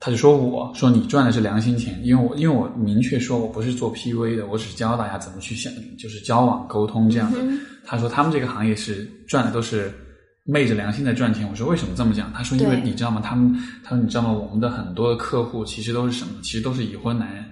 [0.00, 7.38] 他就说我说你赚的是良心钱，因为我因为我明确说我不是做 PUA 的，我只是教大家怎么去想，就是交往沟通这样的。
[7.42, 7.58] 嗯
[7.90, 9.90] 他说他们这个行业是赚的都是
[10.44, 11.48] 昧着良心在赚钱。
[11.48, 12.30] 我说为什么这么讲？
[12.34, 13.18] 他说因为你知道吗？
[13.24, 14.30] 他们他说你知道吗？
[14.30, 16.32] 我们的很多的客户其实都是什么？
[16.42, 17.42] 其实都是已婚男人，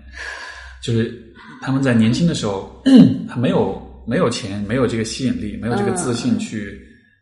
[0.83, 2.83] 就是他们在年轻的时候，
[3.27, 6.79] 他没有没有钱，没有这个吸引力，没有这个自信去、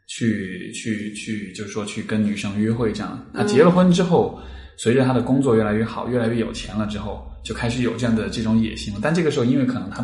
[0.08, 3.24] 去去去，就是说去跟女生约会这样。
[3.32, 4.40] 他结了婚之后，
[4.76, 9.00] 随着他的工作越来越好，越来越有钱了之后，就开始有这样的这种野心了。
[9.02, 10.02] 但这个时候，因为可能他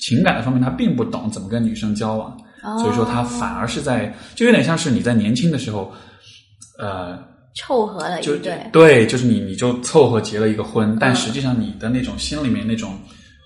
[0.00, 5.92] 情感的方面他并不懂怎么跟女生交往，哦所以说他反而是在就有点像是你在年轻的时候，
[6.78, 7.18] 呃，
[7.54, 12.98] 凑合了一就对，对，就是你你就凑合结了一个婚，但实际上你的那种心里面那种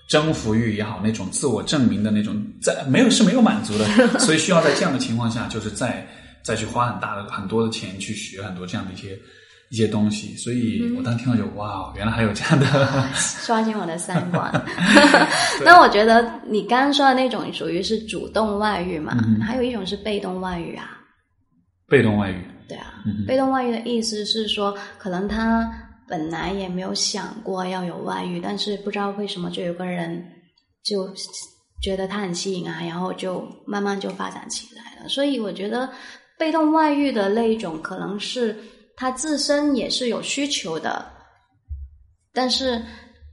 [0.07, 3.85] 征服欲也好，那种自我证明的那种，在没有是没有满足的，
[4.19, 6.07] 所以需要在这样的情况下，就是再
[6.41, 9.15] 再去花很大的很多的钱去学很多这样的一些
[9.69, 10.35] 一些东西。
[10.35, 12.65] 所以我当时听到就哇，原来还有这样的，
[13.13, 14.51] 刷新我的三观。
[15.65, 20.97] 那我觉得你刚刚说的那种属于是主动外遇嘛，嗯还有一种是被动外遇啊。
[21.87, 22.43] 被动外遇。
[22.67, 25.67] 对啊，嗯被动外遇的意思是说，可能他
[26.07, 30.23] 本来也没有想过要有外遇，但是不知道为什么就有个人
[30.83, 31.11] 就
[31.81, 35.09] 觉得他很吸引啊，然后就慢慢就发展起来了。
[35.09, 35.89] 所以我觉得
[36.37, 38.55] 被动外遇的那一种，可能是
[38.99, 41.05] 他自身也是有需求的，
[42.33, 42.81] 但是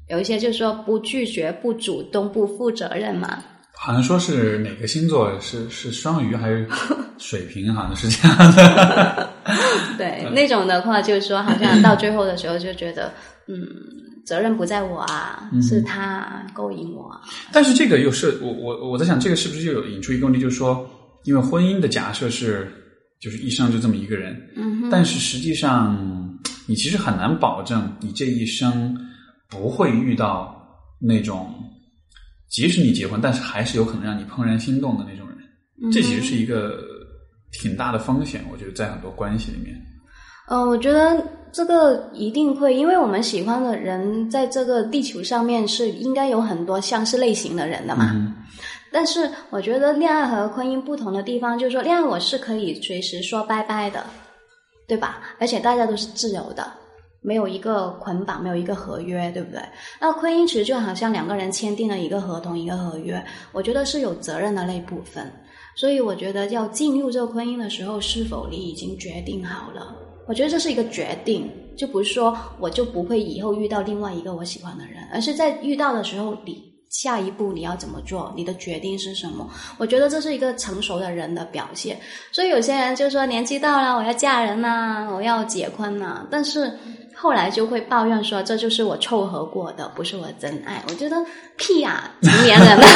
[0.08, 3.42] 有一些就是说不拒绝、不主动、不负责任嘛。
[3.74, 6.68] 好像说是哪个星座是是双鱼还是
[7.18, 9.28] 水瓶，好像是这样的。
[9.98, 13.12] 对，那种的话，就是说，好像到最后的时候就觉得，
[13.48, 13.66] 嗯，
[14.24, 17.20] 责任不在我啊，是他勾引我啊。
[17.52, 20.88] 但是这个又是我我我在想，这个是不是就有引出一个问题，就是说，
[21.24, 22.72] 因为婚姻的假设是
[23.26, 24.40] 就是一生就这么一个人，
[24.88, 28.96] 但是实际上你其实很难保证你这一生
[29.48, 30.56] 不会遇到
[31.00, 31.52] 那种，
[32.48, 35.36] 即使你结婚，但是还是有可能让你怦然心动的那种人。
[35.82, 36.78] 嗯这其实是一个
[37.50, 39.74] 挺大的风险，我觉得在很多关系里面。
[40.48, 41.20] 嗯，我觉得
[41.52, 48.12] 这个一定会，因为我们喜欢的人在这个地球上面是应该有很多相似类型的人的嘛。
[48.14, 48.32] 嗯
[48.92, 54.04] 但是我觉得恋爱和婚姻不同的地方，就是说恋爱我是可以随时说拜拜的，
[54.86, 55.20] 对吧？
[55.38, 56.72] 而且大家都是自由的，
[57.20, 59.60] 没有一个捆绑，没有一个合约，对不对？
[60.00, 63.22] 那婚姻其实就好像两个人签订了一个合同、一个合约，
[63.52, 65.30] 我觉得是有责任的那一部分。
[65.74, 69.94] 所以我觉得要进入这个婚姻的时候，是否你已经决定好了？
[70.26, 76.75] 我觉得这是一个决定，就不是说我就不会以后遇到另外一个我喜欢的人，而是在遇到的时候你。
[76.90, 78.32] 下一步你要怎么做？
[78.36, 79.48] 你的决定是什么？
[79.78, 81.98] 我觉得这是一个成熟的人的表现。
[82.32, 86.72] 所以有些人就说年纪到了，我要嫁人呐、我要结婚呐、但是
[87.14, 90.82] 后来就会抱怨说这就是我凑合过的，不是我真爱。
[90.88, 91.16] 我觉得
[91.56, 92.86] 屁呀、成年人了。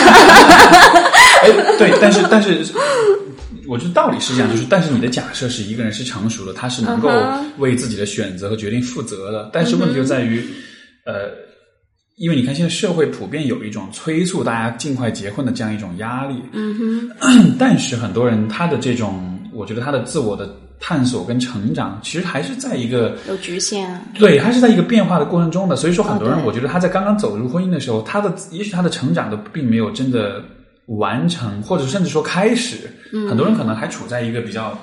[1.42, 2.64] 哎，对，但是但是，
[3.66, 9.50] 我觉得道理是这样，就是但是你的假设是一个人是成熟的，他是能够嗯为自己的选择和决定负责的。
[9.52, 10.44] 但是问题就在于，
[11.06, 11.30] 呃，
[12.20, 24.02] 因为你看现在社会普遍有一种催促大家尽快结婚的这样一种压力，嗯哼， 但是很多人他的这种，我觉得他的自我的探索跟成长，其实还是在一个有局限啊。
[24.18, 25.76] 对，还是在一个变化的过程中的。
[25.76, 30.44] 所以说，很多人我觉得他在刚刚走入婚姻的时候，他的也许他的成长都并没有真的
[30.98, 32.76] 完成，或者甚至说开始。
[33.14, 34.76] 嗯很多人可能还处在一个比较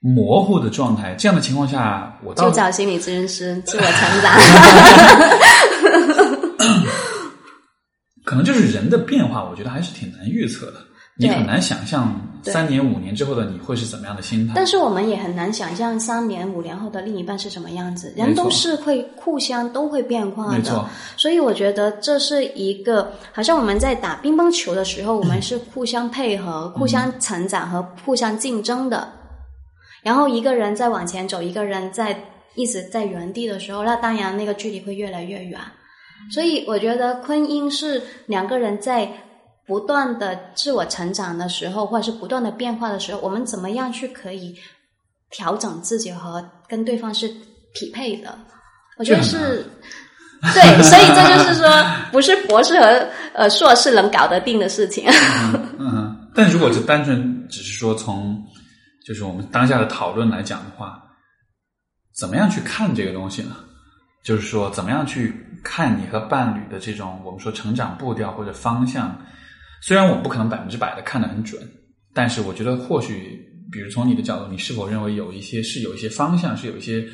[0.00, 1.12] 模糊的状态。
[1.18, 4.32] 这样的情况下，我倒就找心理咨询师自我成长。
[8.24, 10.74] 可能就是人的变化，我觉得还是挺难预测的。
[11.14, 14.54] 你很难想象三年五年之后的你会是怎么样的心态。
[14.56, 29.06] 但是我们也很难想象三年五年后的另一半是什么样子，人都是会互相都会变化的没错，所以我觉得这是一个，好像我们在打乒乓球的时候，我们是互相配合、互相成长和互相竞争的。
[30.02, 32.18] 然后一个人在往前走，一个人在
[32.54, 35.60] 一直在原地的时候，那当然那个距离会越来越远。
[36.30, 39.10] 所以我觉得婚姻是两个人在
[39.66, 44.54] 不断的自我成长的时候，或者是不断的变化的时候，我们怎么样去可以
[45.30, 47.28] 调整自己和跟对方是
[47.74, 48.38] 匹配的？
[48.98, 49.64] 我觉得是。
[50.52, 51.70] 对，所以这就是说，
[52.10, 55.08] 不是博士和呃硕士能搞得定的事情。
[55.78, 58.44] 嗯，但如果是单纯只是说从
[59.06, 61.00] 就是我们当下的讨论来讲的话，
[62.18, 63.54] 怎么样去看这个东西呢？
[64.22, 69.20] 就是说，怎么样去看你和伴侣的这种我们说成长步调或者方向？
[69.80, 71.60] 虽然我不可能百分之百的看得很准，
[72.14, 77.04] 但是我觉得或许，比如从你的角度，你是否认为有一些是有一些方向，是有一些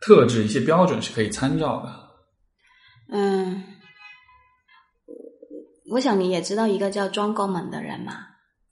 [0.00, 1.92] 特质、一些标准是可以参照的？
[3.10, 3.62] 嗯，
[5.90, 8.14] 我想你也知道一个叫庄高猛的人嘛，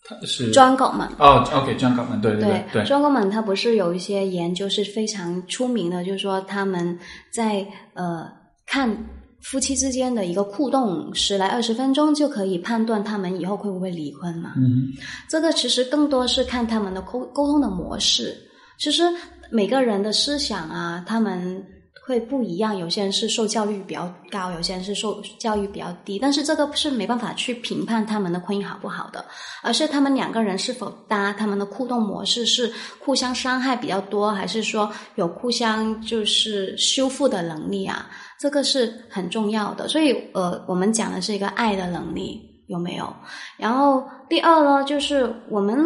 [0.04, 1.08] 他是庄国猛。
[1.18, 6.98] 哦，OK，这样搞，对对对对，庄国猛他不是有一些研究是非常出名的，就是说他们
[7.32, 8.26] 在呃
[8.66, 8.96] 看
[9.42, 14.52] 夫妻之间的一个互动十来二十分钟就可以判断他们以后会不会离婚嘛。
[14.56, 14.88] 嗯
[15.28, 18.36] 这个其实更多是看他们的沟沟通的模式。
[18.78, 19.02] 其实
[19.50, 21.64] 每个人的思想啊，他们
[22.04, 22.76] 会不一样。
[22.76, 26.18] 有些人是受教育比较高，有些人是受教育比较低。
[26.18, 29.24] 但是这个是没办法去评判他们的婚姻好不好的，
[29.62, 38.10] 而是他们两个人是否搭，他们的互动模式是互相伤害比较多，还是说有互相就是修复的能力啊？
[38.38, 39.88] 这个是很重要的。
[39.88, 42.50] 所以呃，我们讲的是一个爱的能力。
[42.68, 43.12] 有没有？
[43.58, 45.76] 然后第二呢，就是我们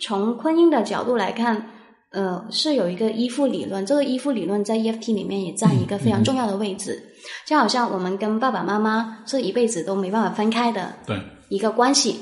[0.00, 1.64] 从婚姻的角度来看，
[2.12, 3.84] 呃，是有一个依附理论。
[3.84, 7.02] 这个依附理论在 EFT 里面也占一个非常重要的位置，
[7.46, 12.16] 就好像我们跟爸爸妈妈是一辈子都没办法分开的对，一个关系。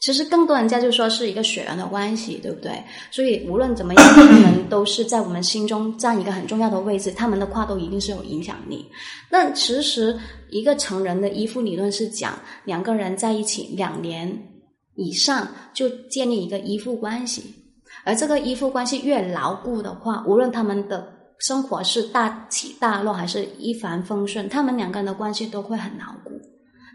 [0.00, 2.72] 其实更多人家就说是一个血缘的关系，对不对？
[3.12, 8.84] 所以无论怎么样，他们都是在我们心中占一个很重要的位置，他们的话都一定是有影响力。
[9.30, 10.18] 那其实
[10.50, 14.36] 一个成人的依附理论是讲两个人在一起两年
[14.96, 17.44] 以上就建立一个依附关系，
[18.04, 21.06] 而这个依附关系越牢固的话，无论他们的
[21.38, 26.30] 生活是大起大落还是一帆风顺，他们两个人的关系都会很牢固。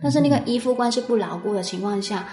[0.02, 2.28] 但是那个依附关系不牢固的情况下，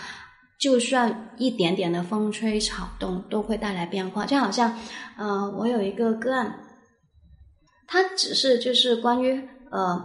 [0.58, 4.26] 就算一点点的风吹草动都会带来变化。
[4.26, 4.76] 就好像，
[5.16, 6.54] 呃，我有一个个案，
[7.86, 9.32] 他只是就是关于
[9.70, 9.98] 呃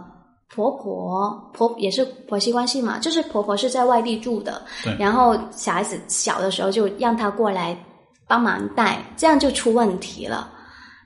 [0.54, 7.76] 婆婆婆也是婆媳关系嘛，就是婆婆是在外地住的对，然后小孩子小的时候就让她过来
[8.30, 10.48] 帮忙带，这样就出问题了。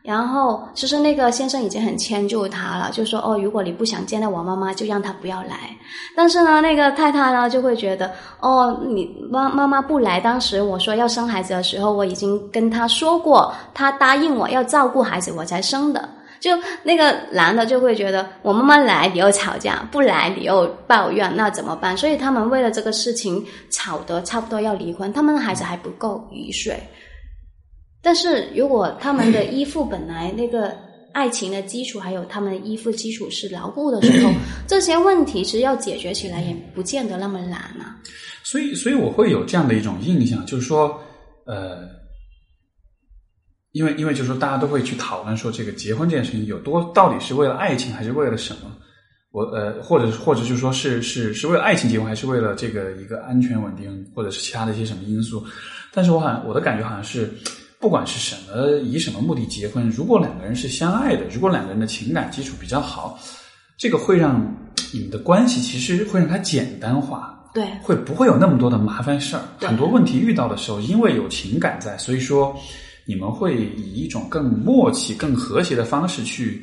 [0.02, 5.74] 然后其实那个先生已经很迁就他了，就说哦，如果你不想见到我妈妈，就让她不要来。
[6.14, 16.06] 但是呢，那个太太呢就会觉得哦，你妈妈妈不来，当时我说要生孩子的时候，我已经跟她说过，她答应我要照顾孩子，我才生的。
[16.38, 16.50] 就
[16.82, 21.96] 那个男的就会觉得我妈妈来你又吵架，不来你又抱怨，那怎么办？
[21.96, 25.10] 所以他们为了这个事情吵得差不多要离婚。
[25.14, 26.78] 他们的孩子还不够一岁。
[28.04, 30.76] 但是如果他们的 依附本来那个
[31.12, 34.30] 爱情的基础，还有他们的依附基础是牢固的时候，
[34.68, 37.98] 这些问题其实要解决起来也不见得那么难啊。
[38.42, 41.00] 所以，所以我会有这样的一种印象，就是说，
[41.46, 41.78] 呃，
[43.72, 48.70] 因为因为就是说，大家都会去讨论说，这个结婚这件事情有多到底是为了爱情，还是为了什么？
[49.30, 55.42] 我呃，或者或者就是说是是是为了爱情结婚，还是为了这个一个安全稳定，或者是其他的一些什么因素？
[55.90, 57.32] 但是我好像我的感觉好像是。
[57.84, 63.18] 不管是什么以什么目的结婚，如果两个人是相爱的，如果两个人的情感基础比较好，
[63.76, 64.40] 这个会让
[64.90, 69.42] 你们的关系其实会让它简单化，对，会不会有那么多的麻烦事儿？
[69.58, 72.58] 很多问题遇到的时候，因为有情感在，所以说
[73.04, 76.62] 你们会以一种更默契、更和谐的方式去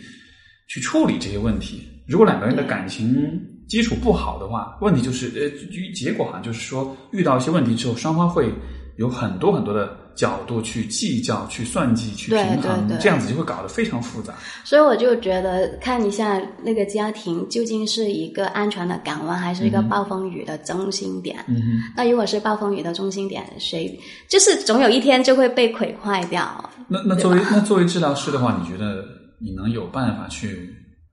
[0.70, 1.84] 去处理这些问题。
[2.08, 8.52] 如果两个人的感情基础不好的话，问题就是呃，结果好像就是说遇到一些问题之后，双方会
[8.98, 10.01] 有很多很多的。
[10.16, 14.34] 角度去计较、去算计、去平衡，这样子就会搞得非常复杂。
[14.64, 21.44] 所以我就觉得，看一下那个家庭究竟是一个安全的港湾，还是一个暴风雨的中心点。
[21.48, 26.70] 嗯那如果是暴风雨的中心点，谁就是总有一天就会被毁坏掉。
[26.88, 29.04] 那那作为那作为治疗师的话，你觉得
[29.40, 30.70] 你能有办法去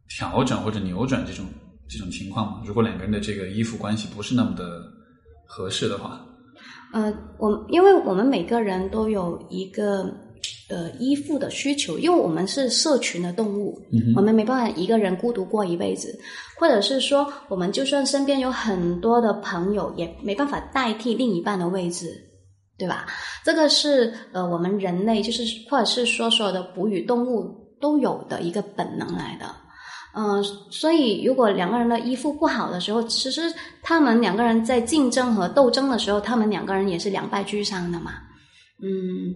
[0.09, 1.47] 调整或者扭转这种
[1.89, 2.63] 这种情况吗？
[2.67, 4.83] 如果两个人的这个依附关系不是那么的
[5.47, 6.21] 合适的话？
[6.93, 10.11] 呃，我因为我们每个人都有一个
[10.71, 13.79] 呃依附的需求，因为我们是社群的动物，
[14.17, 16.19] 我们没办法一个人孤独过一辈子，
[16.59, 22.07] 或者是说，我们就算身边有很多的朋友，也没办法代替另一半的位置，
[22.79, 23.07] 对吧？
[23.45, 29.47] 这个是呃我们人类就是或者是说所有的哺乳动物都有的一个本能来的。
[30.21, 33.43] 嗯，所以如果两个人的依附不好的时候，其实
[33.85, 38.15] 他们两个人在竞争和斗争的时候，他们两个人也是两败俱伤的嘛。
[38.83, 39.33] 嗯，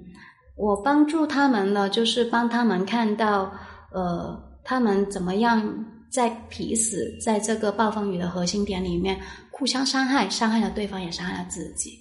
[0.56, 3.52] 我帮助他们呢，就是帮他们看到，
[3.92, 5.62] 呃，他们怎么样
[6.10, 9.20] 在彼此在这个暴风雨的核心点里面
[9.52, 11.92] 互相伤害，伤害了对方，也伤害了自己。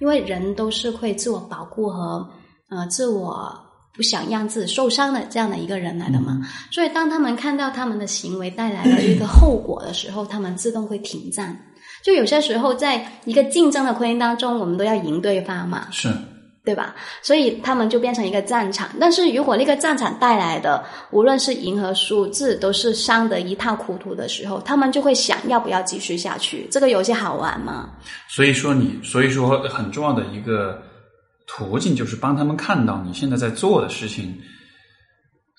[0.00, 2.26] 因为人都是会自我保护和
[2.70, 3.69] 呃自我。
[3.92, 11.56] 不想让自己受伤的这样的一个人来的嘛，所以当他们看到他们的行为带来的一个后果的时候，他们自动会停战。
[12.02, 16.08] 就有些时候，在一个竞争的婚姻当中，我们都要赢对方嘛，是，
[16.64, 16.94] 对吧？
[17.20, 18.88] 所以他们就变成一个战场。
[18.98, 26.66] 但是如果那个战场带来的无论是赢和输，自己都是伤得一塌糊涂的时候，他们就会想要不要继续下去？
[26.70, 27.90] 这个游戏好玩吗？
[28.28, 30.80] 所以说，你所以说很重要的一个。
[31.52, 34.40] 途径就是帮他们看到你现在在做的事情，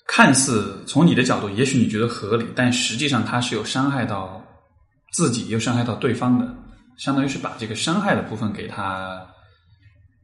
[0.06, 4.42] 看似从你的角度，也许你觉得合理，但实际上它是有伤害到
[5.12, 6.54] 自己又伤害到对方的，
[6.96, 9.20] 相当于是把这个伤害的部分给他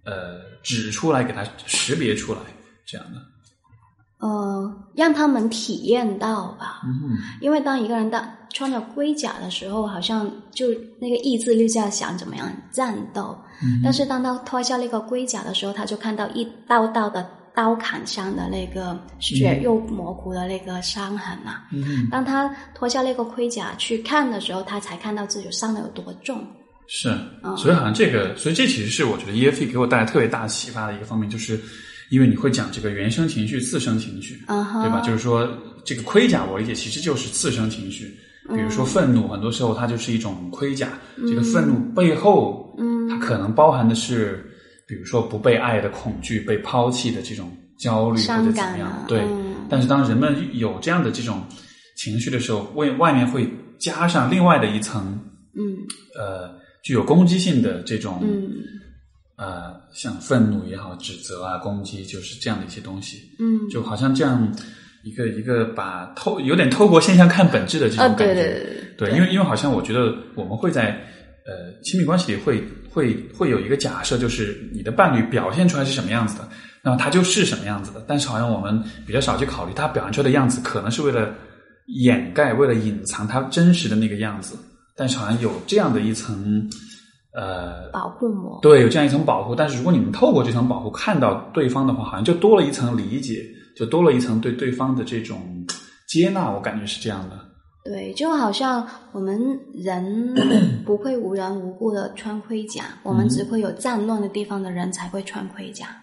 [0.05, 2.41] 呃指出来，给他识别出来，
[2.87, 3.21] 这样的。
[4.21, 10.67] 呃，让他们体验到吧，嗯，因为当一个人的穿着盔甲的时候，好像就
[11.01, 26.43] 那个意志力在想怎么样战斗，嗯，但是当他脱下那个盔甲的时候，他就看到一道道的刀砍伤的那个血肉模糊的那个伤痕啊，嗯，当他脱下那个盔甲去看的时候，他才看到自己伤的有多重，
[26.87, 27.09] 是，
[27.57, 31.61] 所以好像这个，所以这其实是我觉得 EFT 给我带来特别大启发的一个方面，就是。
[32.11, 34.99] 因为你会讲这个原生情绪、次生情绪，对吧？
[35.03, 35.47] 就是说，
[35.85, 38.19] 这个盔甲我理解其实就是次生情绪。
[38.55, 40.89] 比如说愤怒，很多时候它就是一种盔甲。
[41.17, 42.75] 这个愤怒背后，
[43.09, 44.45] 它可能包含的是，
[44.87, 49.05] 比如说不被爱的恐惧、被抛弃的这种焦虑或者怎么样。
[49.07, 49.23] 对。
[49.69, 51.43] 但是当人们有这样的这种
[51.97, 55.19] 情绪的时候，外外面会加上另外的一层，
[55.55, 55.77] 嗯，
[56.19, 56.51] 呃，
[56.83, 58.51] 具有攻击性的这种，嗯。
[59.41, 63.19] 呃，像愤怒也好、指责啊、攻击，就是这样的一些东西。
[63.39, 64.53] 嗯，就好像这样
[65.03, 68.25] 一个一个把透有点透过现象看本质的这种感觉。
[68.25, 68.45] 对对
[68.97, 70.91] 对，对，因为因为好像我觉得我们会在
[71.47, 76.49] 呃亲密关系里会会会有一个假设，就是你的伴侣表现出来是什么样子的，
[76.83, 78.05] 那么他就是什么样子的。
[78.07, 81.33] 但是好像我们比较少去考虑，他表现出来的样子可能是为了
[81.87, 84.57] 掩盖、为了隐藏他真实的那个样子。
[84.97, 86.69] 但是好像有这样的一层。
[87.35, 89.55] 呃，保护膜对，有这样一层保护。
[89.55, 93.45] 但是如果你们透过这层保护看到对方的话，好像就多了一层理解，
[93.79, 95.65] 就多了一层对对方的这种
[96.09, 97.39] 接纳，我感觉是这样的。
[97.85, 99.39] 对，就好像我们
[99.73, 100.35] 人
[100.85, 105.97] 不会无缘无故的穿盔甲，我们只会有战乱的地方的人才会穿盔甲。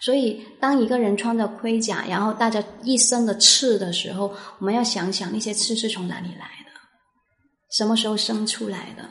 [0.00, 6.70] 所以，当一个人穿着盔甲，然后大家一身的刺的时候，我们要想想那些刺是从哪里来的，
[7.70, 9.08] 什么时候生出来的，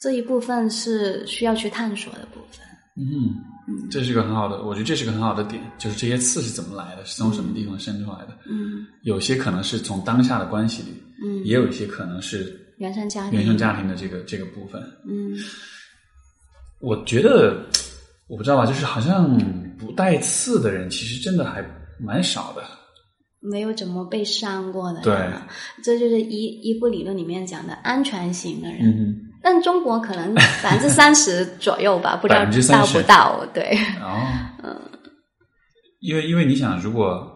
[0.00, 2.60] 这一部分是需要去探索的部分。
[3.00, 8.36] 嗯，这是个很好的，我觉得这是个很好的点，就是这些刺是怎么来的，是从什么地方生出来的。
[8.46, 8.86] 嗯。
[9.02, 10.88] 有些可能是从当下的关系里，
[11.22, 14.82] 嗯，也有一些可能是原生家庭，原生家庭的这个这个部分。
[15.08, 15.34] 嗯。
[16.80, 17.64] 我觉得
[18.28, 19.38] 我不知道吧，就是好像
[19.78, 21.64] 不带刺的人，其实真的还
[21.98, 22.62] 蛮少的。
[23.40, 25.14] 没有怎么被伤过的对。
[25.82, 28.80] 这就是一一部理论里面讲的安全型的人。
[28.82, 33.46] 嗯但中国可能 百分之三十左右吧， 不知道30%到不到？
[33.54, 34.02] 对，哼，
[34.64, 34.76] 哦，
[36.00, 37.30] 因为因为你想，如果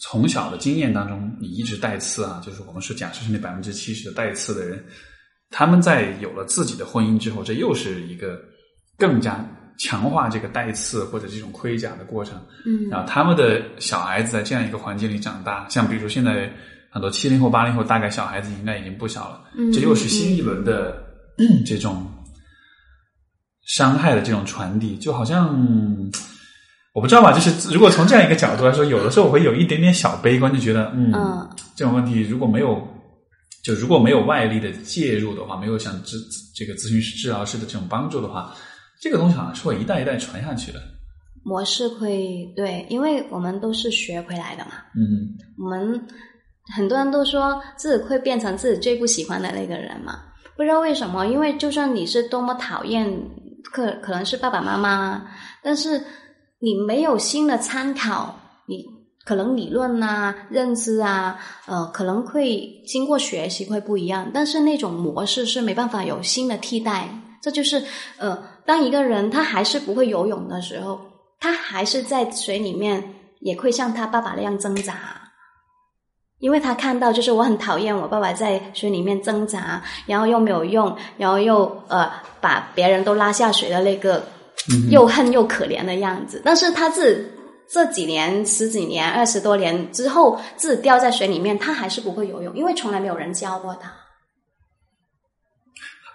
[0.00, 4.84] 从小的经验当中，你一直带刺啊，就是我们说假设是那百分之七十的带刺的人，
[5.50, 8.38] 他们在有了自己的婚姻之后，这又是一个
[8.98, 9.44] 更加
[9.78, 12.36] 强化这个带刺或者这种盔甲的过程。
[12.66, 16.52] 嗯然后他们的小孩子在这样一个环境里长大，像比如现在
[16.90, 21.02] 很多七零后、八零后，大概小孩子应该已经不小了，嗯这又是新一轮的
[21.64, 22.06] 这种
[23.66, 25.56] 伤害的这种传递，就好像
[26.94, 32.86] 我不知道吧，就是如果从这样一个角度来说，有的时候我会有一点点小悲观，就觉得嗯，嗯这种问题如果没有。
[33.64, 36.16] 就如果没有外力的介入的话，没有像咨
[36.52, 38.52] 这个咨询师、治疗师的这种帮助的话，
[39.00, 40.82] 这个东西好像是会一代一代传下去的。
[41.44, 44.72] 模式会对，因为我们都是学回来的嘛。
[44.96, 46.08] 嗯我们
[46.74, 50.18] 很多人都说自己会变成自己最不喜欢的那个人嘛，
[50.56, 53.10] 不知道为什么，因为就算你是多么讨厌，
[53.72, 55.26] 可可能是爸爸妈妈，
[55.62, 56.02] 但是
[56.60, 58.84] 你没有新的参考，你
[59.24, 67.08] 可能理论啊、认知啊，呃，可能会经过学习会不一样，但是那种模式是没办法有新的替代。
[67.40, 67.82] 这就是
[68.18, 71.00] 呃，当一个人他还是不会游泳的时候，
[71.40, 75.21] 他还是在水里面也会像他爸爸那样挣扎。
[76.42, 84.16] 因为他看到，就是我很讨厌我爸爸在水里面挣扎，然后又没有用，然后又呃把别人都拉下水的那个
[84.68, 86.42] 嗯又恨又可怜的样子。
[86.44, 87.24] 但是他自己
[87.70, 93.92] 这几年、十几年、二十多年之后，自己掉在水里面，他还是不会游泳，因为从来没有人教过他。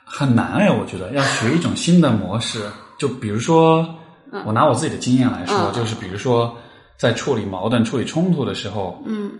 [0.04, 2.70] 很难哎，我觉得要学一种新的模式。
[3.00, 3.88] 就比如说，
[4.46, 6.54] 我拿我自己的经验来说，嗯就是比如说
[6.98, 9.32] 在处理矛盾、处理冲突的时候，嗯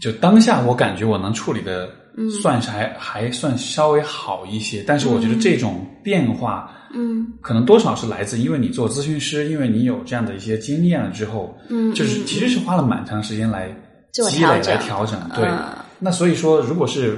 [0.00, 2.30] 就当下我感觉我能处理的嗯。
[2.30, 7.26] 算是还、还算稍微好一些，但是我觉得这种变化嗯。
[7.40, 13.68] 可能多少是来自因为你做咨询师，因为你有这样的一些经验了之后，嗯，就是嗯其实是花了蛮长时间来
[14.12, 15.44] 积累来调整，对。
[15.44, 15.58] 嗯。
[15.98, 17.16] 那所以说，如果是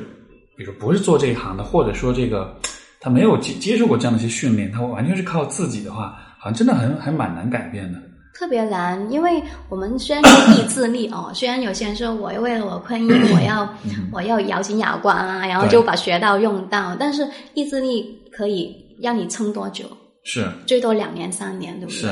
[0.57, 2.57] 比如不是做这一行的，或者说这个
[3.01, 7.99] 他没有接接受过这样的一些训练，他完全是靠自己的话，好像真的很还蛮难改变的。
[8.37, 13.67] 特别难，因为我们虽然说意志力哦， 虽然有些人说我为了我婚姻， 我要
[14.13, 19.85] 我要咬紧牙关啊，然后就把学到用到，但是意志力可以让你撑多久？
[20.23, 22.11] 是，最多两年三年，对不是对？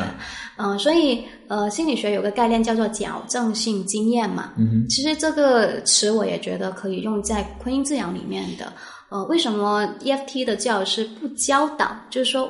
[0.57, 4.53] 嗯、所以呃，心理学有个概念叫做矫正性经验嘛。
[4.57, 8.73] 嗯，其实这个词我也觉得可以用在婚姻治疗里面的。
[9.11, 11.95] 呃，为什么 EFT 的教师不教导？
[12.09, 12.49] 就是说，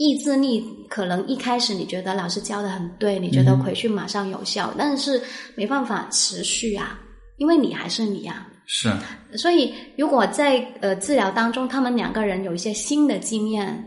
[0.00, 5.20] 意志力可能一开始你觉得老师教的很对，你觉得回去马上有效，但是
[5.54, 6.98] 没办法持续啊，
[7.36, 8.48] 因为你还是你啊。
[8.64, 8.90] 是，
[9.36, 13.84] 所以，如果在呃治疗当中，他们两个人有一些新的经验，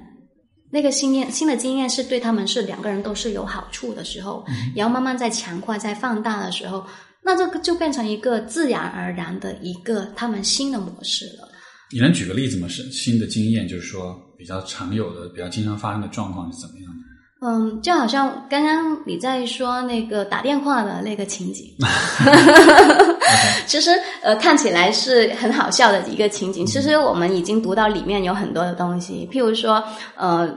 [0.70, 4.45] 那个经验新的经验是对他们是两个人都是有好处的时候，
[4.76, 6.86] 然后慢慢在强化、在放大的时候，
[7.24, 11.49] 那这个就变成一个自然而然的一个他们新的模式了。
[11.91, 12.68] 你能举个例子吗？
[12.68, 17.48] 是新的经验，就是说比较常有的、比较经常发生的状况是怎么样的？
[17.48, 21.74] 嗯，就好像刚刚你在说那个打电话的那个情景，
[23.66, 23.91] 其实
[24.22, 26.66] 呃看起来是很好笑的一个情景。
[26.66, 29.82] 其实我们已经读到里面有很多的东西，譬如说
[30.18, 30.54] 呃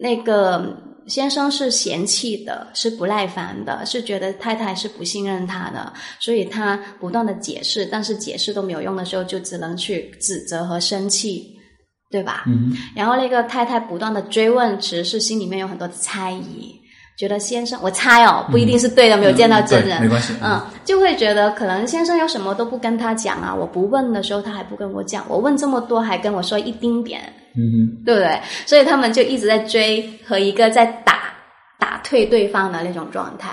[0.00, 0.74] 那个
[1.06, 11.57] 先生是嫌弃的，是不耐烦的，是觉得太太是不信任他的，所以他不断的解释，但是解释都没有用的时候，就只能去指责和生气，
[12.10, 12.44] 对吧？
[12.46, 16.74] 嗯然后那个太太不断的追问，其实是心里面有很多的猜疑，
[17.18, 27.20] 觉得先生，我猜哦，不一定是对的，没有见到真人，对没关系嗯，就会觉得可能先生有什么都不跟他讲啊，我不问的时候他还不跟我讲，我问这么多还跟我说一丁点，
[27.56, 28.40] 嗯对不对？
[28.64, 31.32] 所以他们就一直在追和一个在打
[31.78, 33.50] 打退对方的那种状态。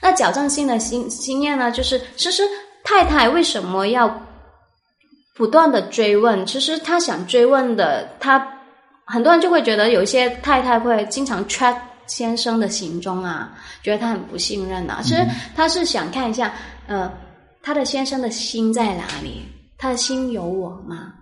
[0.00, 2.42] 那矫正性的心经验呢，就是其实
[2.84, 4.08] 太太为什么要
[5.38, 6.44] 不断的追问？
[6.44, 8.44] 其实他想追问的，他
[9.06, 11.76] 很多人就会觉得有一些太太会经常 check
[12.08, 15.00] 先生的行踪啊，觉得他很不信任啊。
[15.00, 15.24] 其实
[15.54, 16.52] 他是想看一下，
[16.88, 17.10] 呃，
[17.62, 19.42] 他的先生的心在哪里？
[19.78, 21.14] 他的心有我吗？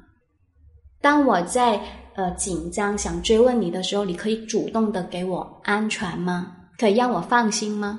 [1.03, 1.79] 当我在
[2.15, 6.53] 呃紧张想追问你的时候，你可以主动的给我安全吗？
[6.79, 7.99] 可以让我放心吗？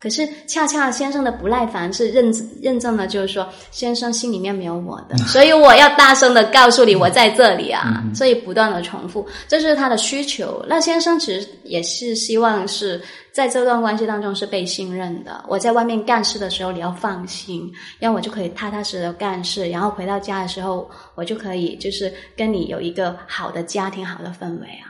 [0.00, 2.32] 可是恰恰先生的不耐烦是认
[2.62, 10.64] 认证了，就是说先生心里面没有我的， 所以我要大声的告诉你我在这里啊，所以不断的重复，这是他的需求。
[10.68, 15.44] 那先生其实也是希望是在这段关系当中是被信任的。
[15.48, 17.68] 我在外面干事的时候你要放心，
[17.98, 24.87] 然后我就可以踏踏实实的干事，然后回到家的时候我就可以就是跟你有一个好的家庭、好的氛围啊。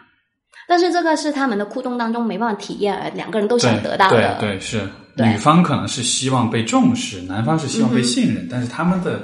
[0.69, 4.37] 但是这个是他们的互动当中没办法体验，而两个人都想得到的。
[4.39, 9.23] 对对是，女方可能是希望被重视，男方是希望被信任，但是他们的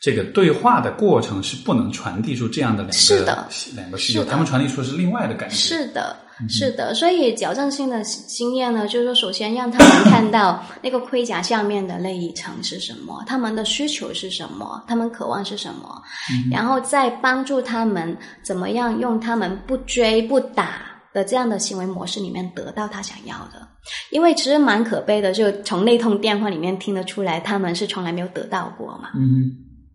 [0.00, 2.92] 这个对话的过程是不能传递出这样的两
[3.24, 5.54] 个两个需求，他们传递出是另外的感觉。
[5.54, 6.16] 是的。
[6.48, 16.02] 是的，所以矫正性的经验呢，就是说，首先让他们看到那个盔甲下面的那一层是什么，他们的需求是什么，他们渴望是什么，
[16.50, 20.82] 然后再帮助他们怎么样用他们不追不打
[21.12, 23.68] 的这样的行为模式里面得到他想要的。
[24.10, 29.50] 因为其实蛮可悲的，就从那通电话里面听得出来，他们是从来没有得到过嘛，嗯，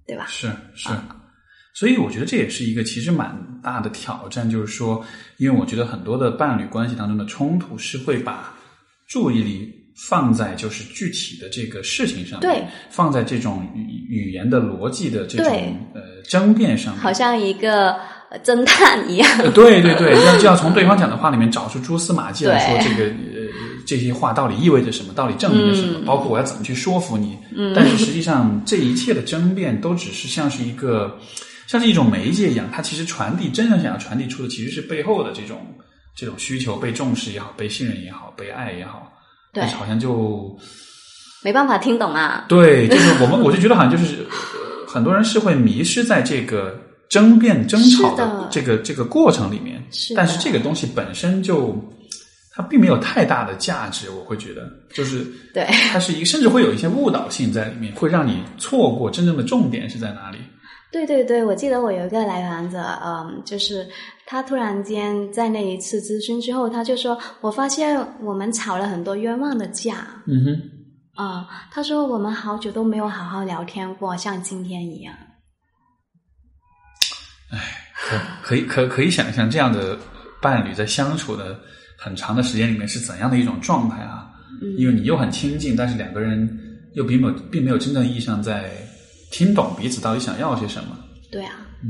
[0.06, 0.26] 对吧？
[0.28, 0.90] 是是。
[1.78, 5.06] 所以我觉得这也是一个其实蛮大的挑战，就是说，
[5.38, 8.52] 因为我觉得很多的伴侣关系当中的冲突是会把
[9.08, 15.54] 注意力放在就是具体的这个事情上面，放在这种语语言的逻辑的这种
[15.94, 17.96] 呃争辩上面，好像一个
[18.44, 19.30] 侦探一样。
[19.54, 23.48] 对对对，要就要从对方讲的话里面找出蛛丝马迹来说这个呃
[23.86, 27.38] 这些话到底意味着什么，到底证明了什么，包括我要怎么去说服你。
[27.56, 31.16] 嗯，但是实际上这一切的争辩都只是像是一个。
[31.68, 35.60] 像是一种媒介一样，它其实传递真正想要传递出的，其实是背后的这种
[36.16, 39.12] 这种需求，被重视也好，被信任也好，被爱也好，
[39.54, 40.58] 对，好像就
[41.44, 42.46] 没办法听懂啊。
[42.48, 44.26] 对，就是我们，我就觉得好像就是
[44.88, 51.76] 很多人是会迷失在这个争辩、争吵的这个这个过程里面，是但是这个东西本身就
[52.56, 60.38] 它并没有太大的价值，我会觉得就是对，它是一个甚至会有一些误导性在里面，会让你错过真正的重点是在哪里。
[60.90, 63.86] 对对对，我记得我有一个来访者，嗯，就是
[64.26, 75.14] 他突然间在那一次咨询之后，他就说：“我发现我们吵了很多冤枉的架。”嗯哼，啊，他说我们好久都没有好好聊天过，像今天一样。
[77.52, 77.60] 哎，
[77.94, 80.00] 可可以可可以想象这样的
[80.42, 81.60] 伴侣在相处的
[81.98, 84.32] 很长的时间里面是怎样的一种状态啊？
[84.62, 86.50] 嗯，因为你又很亲近，但是两个人
[86.94, 88.72] 又并没有并没有真正意义上在。
[89.32, 90.98] 听懂彼此到底想要些什么？
[91.32, 91.90] 对啊，嗯，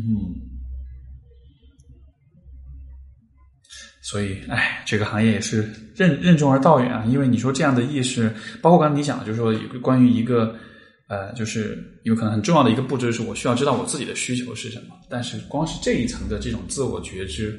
[4.01, 7.05] 所以，哎，这个行业也是任任重而道远啊。
[7.05, 10.55] 因为你说这样的意识，包括刚才你讲的，就是说关于一个
[11.07, 14.95] 呃，就是有可能很重要的一个步骤，就是我需要知道我自己的需求是什么。
[15.09, 17.57] 但是，光是这一层的这种自我觉知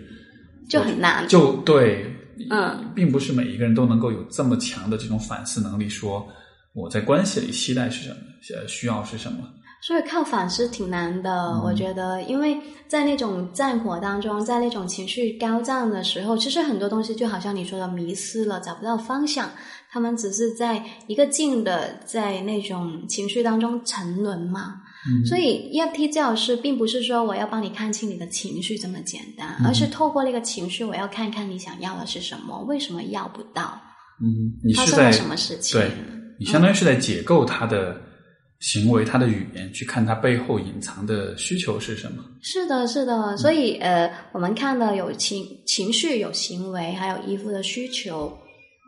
[0.69, 2.13] 就很难，就对，
[2.51, 6.27] 嗯，并不是每一个人都能够有这么强的这种反思能力，说
[6.73, 8.17] 我在关系里期待是什么，
[8.57, 9.39] 呃，需要是什么。
[9.81, 12.59] 所以靠反思挺难的，我觉得，因为
[12.89, 19.49] 在那种战火当中，在那种情绪高涨的时候，其实很多东西就好像你说的迷失了，找不到方向。
[19.91, 24.83] 他们只是在一个劲的在那种情绪当中沉沦嘛。
[25.25, 33.81] 所以 EFT 教师并不是说我要帮你看清你的情绪这么简单，而是透过那个情绪，我要看看你想要的是什么，为什么要不到？
[34.21, 35.81] 嗯，你是在什么事情？
[35.81, 35.91] 对
[36.39, 38.08] 你相当于是在解构他的。
[38.61, 42.25] 行为，他的语言，去看他背后隐藏的需求是什么？
[42.43, 43.37] 是的，是的。
[43.37, 48.37] 所以，呃，我们看到有情情绪、有行为，还有依附的需求，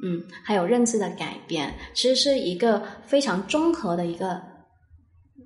[0.02, 4.40] 嗯，还有认知的改变，其实是一个非常综合的一个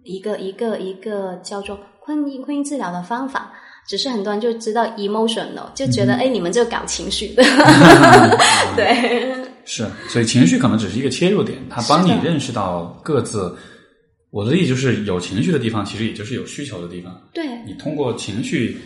[0.05, 3.53] 一个一个一个叫做婚姻婚姻治疗的方法。
[3.87, 7.43] 只是很多人就知道 emotional，就觉得哎，你们就搞情绪的，
[8.75, 9.37] 对。
[9.67, 13.55] 是，所以情绪可能只是一个切入点，它帮你认识到各自。
[14.35, 17.23] 我的意思就是，有情绪的地方，其实也就是有需求的地方。
[17.33, 18.77] 对，你通过情绪，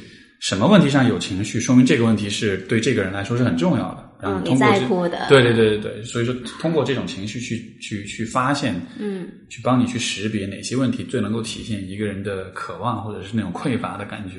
[0.40, 4.05] 什么问题上有情绪，说明这个问题是对这个人来说是很重要的。
[4.20, 5.26] 嗯，你在乎的。
[5.30, 14.34] 对对对对对，所以说通过这种情绪去去去发现，嗯，去帮你去识别哪些问题最能够体现一个人的渴望或者是那种匮乏的感觉。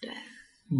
[0.00, 0.08] 对，
[0.70, 0.78] 嗯，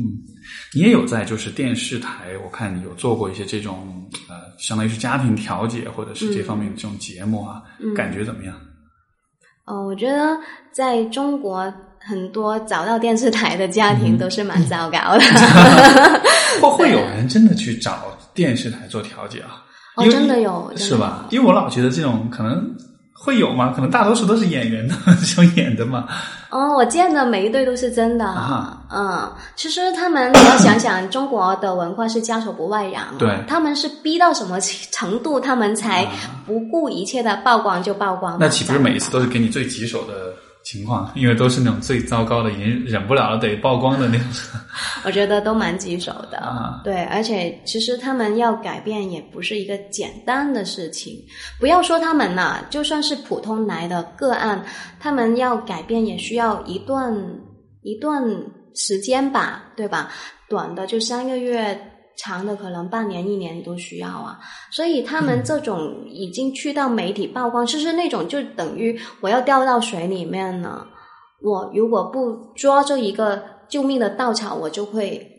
[0.72, 4.46] 你也有在就是电视台，我看你有做过一些这种呃。
[4.58, 8.58] 相当于是家庭调解或者是这方面的这种节目啊，嗯感觉怎么样？
[9.66, 10.38] 哦，我觉得
[10.72, 15.20] 在中国很多找到电视台的家庭都是蛮糟 糕的。
[16.62, 19.62] 会 会有人真的去找电视台做调解啊？
[19.96, 21.26] 哦真的有是吧？
[21.30, 22.70] 因为我老觉得这种可能
[23.26, 24.94] 会有吗，可能大多数都是演员的
[25.26, 26.06] 想演的嘛。
[26.48, 28.24] 哦，我见的每一对都是真的。
[28.24, 34.60] 啊嗯，其实他们你要想想，中国的文化是家丑不外扬，对他们是逼到什么
[34.92, 36.12] 程度，他们才啊
[36.46, 38.36] 不顾一切的曝光就曝光。
[38.38, 40.32] 那岂不是每一次都是给你最棘手的
[40.66, 41.08] 情况？
[41.14, 44.26] 因为都是那种最糟糕的，已经忍不了了得曝光的那种。
[45.06, 46.38] 我觉得都蛮棘手的。
[46.38, 51.14] 啊对，而且其实他们要改变也不是一个简单的事情。
[51.60, 54.64] 不要说他们呐、就算是普通来的个案，
[54.98, 57.14] 他们要改变也需要一段
[57.82, 58.22] 一段
[58.74, 60.10] 时间吧，对吧？
[60.48, 61.92] 短的就三个月。
[62.16, 64.38] 长的可能半年、一年都需要啊，
[64.70, 70.86] 所以他们这种已经去到媒体曝光，就是那种就等于我要掉到水里面了，
[71.42, 75.30] 我如果不抓住一个救命的稻草，我就会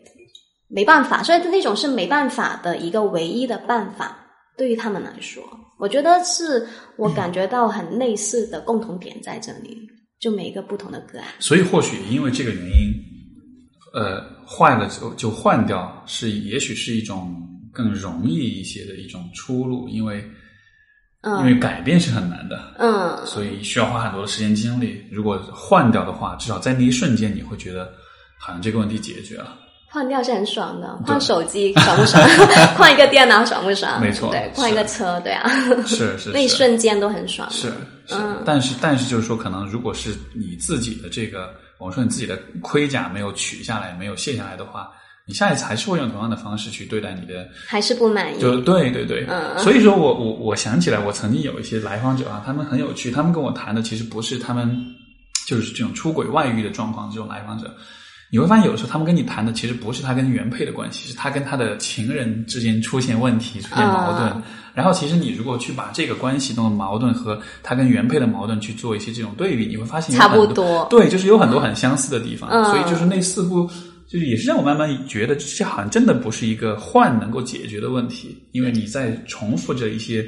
[0.68, 4.16] 没办法，所以那种是没办法的一个唯一的办法，
[4.56, 5.42] 对于他们来说，
[5.78, 6.66] 我觉得是
[6.96, 9.76] 我感觉到很类似的共同点在这里，
[10.20, 11.26] 就每一个不同的个案。
[11.38, 12.92] 所以或许因为这个原因，
[13.94, 17.34] 呃，坏了就就换掉，是也许是一种
[17.72, 20.16] 更容易一些的一种出路，因为、
[21.24, 22.74] 因为嗯改变是很难的。
[22.78, 25.02] 嗯，所以需要花很多的时间精力。
[25.10, 27.90] 如果换掉的话，至少在那一瞬间，你会觉得
[28.38, 29.56] 好像这个问题解决了。
[29.90, 32.22] 换掉是很爽的，换手机爽不爽？
[32.76, 33.98] 换一个电脑爽不爽？
[34.02, 35.48] 没错对，换一个车，对啊，
[35.86, 37.48] 是 是那一瞬间都很爽。
[37.50, 37.68] 是
[38.06, 44.90] 是嗯，但是但是就是说，可能如果是你自己的这个，我说你自己的盔甲没有取下来，没有卸下来的话，
[45.26, 47.48] 你下一次还是会用同样的方式去对待你的。
[47.66, 48.40] 还是不满意。
[48.40, 54.76] 就对对对，嗯所以说我我我想起来，我曾经有一些来访者啊，他们很有趣，他们跟我谈的其实不是他们
[55.46, 57.74] 就是这种出轨外遇的状况，这种来访者，
[58.30, 64.28] 你会发现有的时候他们跟你谈的其实不是他跟原配的关系，是他跟他的情人之间出现问题、出现矛盾。
[64.30, 64.42] 啊
[64.74, 72.48] 然后其实你如果去把这个关系中的矛盾和他跟原配的矛盾去做一些这种对比，你会发现有差不很多对，就是有很多很相似的地方。
[72.50, 73.68] 嗯所以就是那似乎
[74.06, 80.24] 就是也是让我慢慢觉得，这好像真的不是一个换能够解决的问题，因为你在重复着一些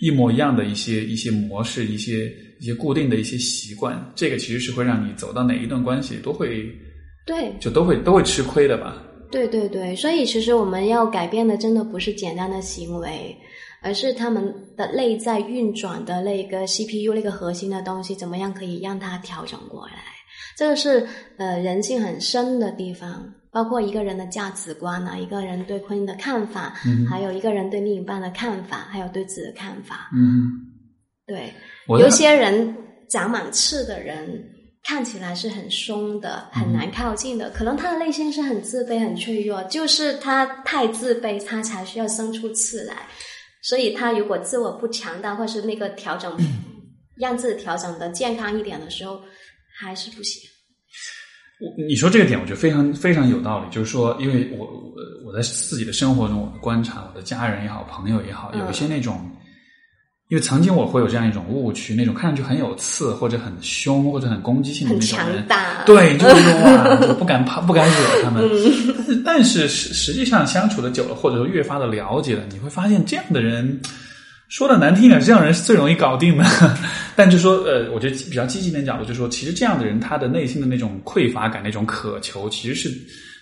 [0.00, 6.72] 一模一样的一些一些模式、一些一些固定的一些习惯，这个其实是会让你走到哪一段关系都会
[7.28, 8.96] 对就都会都会吃亏的吧。
[9.30, 13.36] 对对对，所以其实我们要改变的真的不是简单的行为，
[13.82, 19.92] 而是他们的内在运转的那个 CPU 那个核心的东西，怎么样可以让它调整过来？
[20.56, 21.06] 这个是
[21.36, 30.08] 呃人性很深的地方，包括一个人的价值观啊，一个人对婚姻的看法，嗯还有一个人对另一半的看法，还有对自己的看法。
[30.16, 30.48] 嗯，
[31.26, 31.52] 对，
[31.86, 32.74] 有些人
[33.10, 34.42] 长满刺的人，
[34.88, 43.06] 看起来是很凶的，很难靠近的，可能他的内心是很自卑、很脆弱，就是他太自卑，他才需要生出刺来。
[43.60, 46.34] 所以他如果自我不强大，或是那个调整，
[47.16, 49.20] 让自己调整的健康一点的时候，
[49.78, 50.48] 还是不行。
[51.60, 53.70] 我你说这个点，我觉得非常非常有道理。
[53.70, 54.94] 就是说，因为我我
[55.26, 59.20] 我在自己的生活中，我的观察，我的家人也好，朋友也好，嗯有一些那种，
[60.28, 65.46] 因为曾经我会有这样一种误区，那种看上去很有刺，或者很凶，或者很攻击性的那种人
[65.86, 68.42] 对，就是说 哇，就不敢怕，不敢惹他们。
[68.44, 73.80] 嗯但是实实际上相处的久了，或者说越发的了解了，你会发现这样的人，
[74.48, 76.44] 说的难听点，这样的人是最容易搞定的。
[77.16, 82.90] 但就说呃，我觉得比较积极点角度，就是说，其实这样的人，他的内心的那种匮乏感、那种渴求，其实是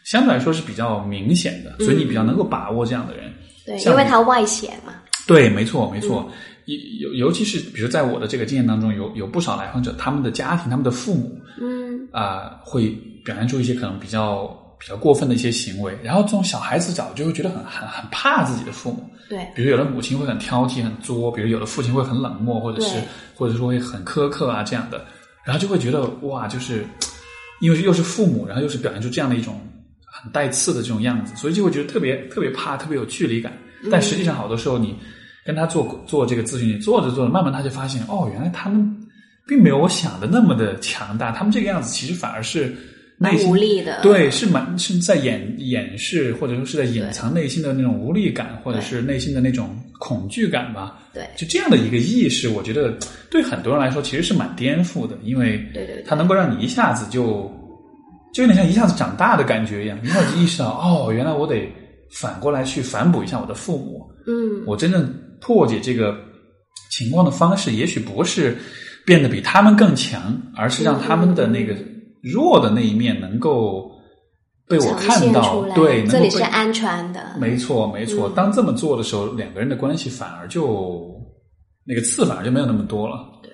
[0.05, 3.33] 相对来说是比较明显的，所以你比较能够把握这样的人。
[3.65, 4.93] 对，因为他外显嘛，
[5.27, 6.09] 对，没错，没错。
[6.19, 6.33] 尤
[6.67, 11.87] 尤尤其是比如在我的这个经验当中，有有不少来访者，他们的家庭、他们的父母，嗯。
[12.13, 12.91] 啊、会
[13.25, 14.47] 表现出一些可能比较
[14.79, 22.97] 比较过分的一些行为，然后这种小孩子角度就会觉得很很很怕自己的父母，对，比如有的母亲会很挑剔、很作，比如有的父亲会很冷漠，或者是
[23.35, 25.05] 或者说会很苛刻啊这样的，
[25.45, 26.87] 然后就会觉得哇，就是
[27.61, 29.61] 因为又是父母，然后又是表现出这样的一种
[30.05, 33.53] 很带刺的这种样子，所以就会觉得特别特别怕，特别有距离感。
[33.91, 34.97] 但实际上，好多时候你
[35.47, 38.95] 跟他做做这个咨询，你做着做着，慢慢他就发现，哦，原来他们
[39.47, 42.75] 并没有我想的那么的强大，他们这个样子其实反而是
[43.19, 49.71] 内心无力的，对，是蛮是在掩掩饰，或者说是在隐藏内心的那种无力感，或者是内心的那种
[50.01, 50.99] 恐惧感吧。
[51.15, 52.95] 对就这样的一个意识，我觉得
[53.31, 57.51] 对很多人来说其实是蛮颠覆的，因为对对对它能够让你一下子就
[58.35, 61.67] 就有点像一下子长大的感觉一样，一下子意识到哦，原来我得
[62.11, 64.07] 反过来去反哺一下我的父母。
[64.27, 65.09] 嗯，我真正
[65.41, 66.17] 破解这个
[66.91, 68.57] 情况的方式，也许不是
[69.05, 71.75] 变得比他们更强，而是让他们的那个
[72.23, 73.91] 弱的那一面能够
[74.69, 75.63] 被我看到。
[75.75, 77.37] 对，这里是安全的。
[77.39, 78.29] 没错，没错。
[78.31, 81.15] 当这么做的时候，两个人的关系反而就
[81.85, 83.17] 那个刺反而就没有那么多了。
[83.43, 83.53] 对，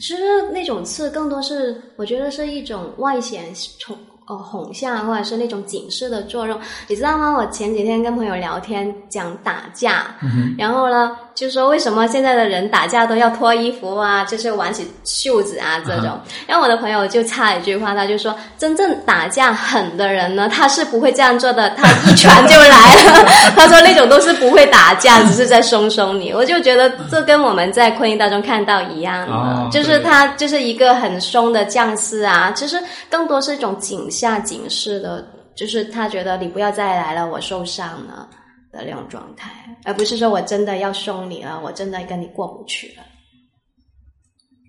[0.00, 3.44] 其实那种刺更多是我觉得是一种外显
[3.80, 3.96] 从。
[4.26, 6.58] 哦，哄吓或者是那种警示的作用，
[6.88, 7.32] 你知道吗？
[7.32, 10.14] 我前几天跟朋友聊天讲打架，
[10.58, 16.18] 然后呢，就说为什么现在的人打架都要脱衣服啊，就是挽起袖子啊这种。
[16.48, 23.24] 然后我的朋友就插一句话，他就说，真正打架狠的人呢，他是不会这样做的，他一拳就来了。
[23.54, 26.32] 他说那种都是不会打架，只是在松松你。
[26.32, 34.10] 我就觉得这跟我们在婚姻当中看到一样的，就是他就是一个很松的将士啊，其实更多是一种警。
[34.10, 35.22] 下警示的，
[35.54, 38.26] 就是他觉得你不要再来了，我受伤了
[38.72, 43.02] 的那种状态，而不是说我真的要凶你了，我真的跟你过不去了。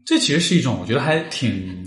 [0.06, 1.86] 这其实是一种我觉得还挺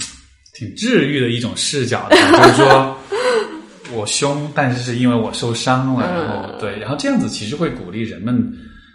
[0.54, 2.96] 挺治愈的一种视角的，就是说
[3.92, 8.52] 我凶，但是是因为我受伤了，然后对，然后这样子其实会鼓励人们，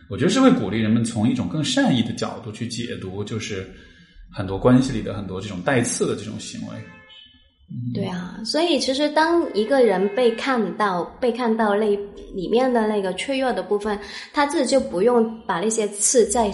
[0.10, 3.68] 我觉得是会鼓励人们从一种更善意的角度去解读，就是
[4.32, 6.76] 很多关系里的很多这种带刺的这种行为。
[7.94, 11.98] 对啊，所以其实当一个人被看到、被看到那
[12.34, 13.98] 里面的那个脆弱的部分，
[14.32, 16.50] 他自己就不用把那些刺再、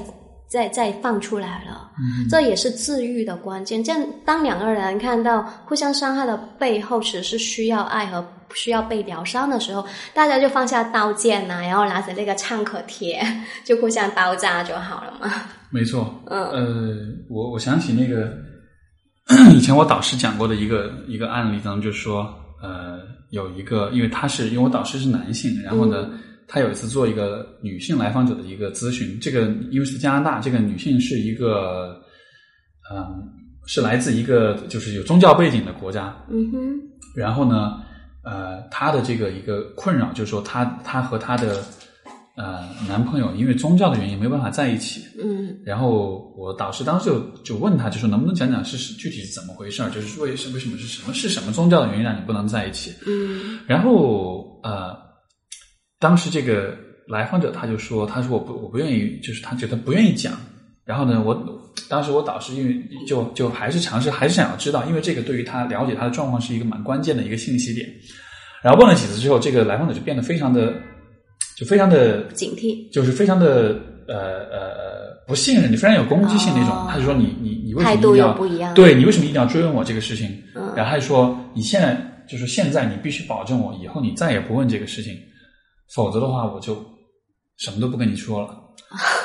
[0.47, 1.91] 再、再放出来了。
[1.99, 3.83] 嗯，这也是治愈的关键。
[3.83, 13.21] 这样，当两个人看到互相伤害的背后，其实是需要爱和需要被疗伤的时候，大家就放下刀剑呐，然后拿着那个创可贴，
[13.65, 15.29] 就互相包扎就好了嘛。
[15.69, 16.21] 没错。
[16.27, 16.95] 嗯呃，
[17.29, 18.49] 我我想起那个。
[19.55, 26.09] 以前我导师讲过的一个一个案例当中，就是说，呃，有一个，因为他是因为我导师是男性，然后呢，
[26.47, 32.01] 他有一次做一个女性来访者的一个咨询，这个因为是加拿大，这个女性是一个，
[32.93, 33.23] 嗯，
[33.65, 36.79] 是来自一个就是有宗教背景的国家，嗯哼，
[37.15, 37.79] 然后呢，
[38.23, 41.63] 呃，她的这个一个困扰就是说，她她和她的。
[42.35, 45.01] 呃，男朋友因为宗教的原因没办法在一起。
[45.21, 49.89] 嗯，然后我导师当时就就问他，就说能不能讲讲是具体是怎么回事儿？
[49.89, 52.93] 就是为什为什么是什么是什么宗教的原因让你不能在一起？
[53.05, 54.95] 嗯，然后呃，
[55.99, 56.73] 当时这个
[57.05, 60.33] 来访者他就说，他说我不我不愿意，就是他觉得不愿意讲。
[60.85, 61.35] 然后呢，我
[61.89, 67.87] 当时我导师因为就就还是尝试，还是想要知道，因为这个对于他了解他的状况是一个蛮关键的一个信息点。
[68.63, 70.73] 然后问了几次之后，这个来访者就变得非常的。
[71.57, 74.15] 就非常的警惕，就是非常的呃
[74.49, 76.87] 呃不信任你，非常有攻击性那种。
[76.89, 78.73] 他就说你你你为什么一定要不一样？
[78.73, 80.29] 对你为什么一定要追问我这个事情？
[80.75, 81.95] 然后他就说你现在
[82.27, 85.15] 就是现在你必须保证我以后你再也不问这个事情，
[85.93, 86.75] 否则的话我就
[87.57, 88.55] 什么都不跟你说了。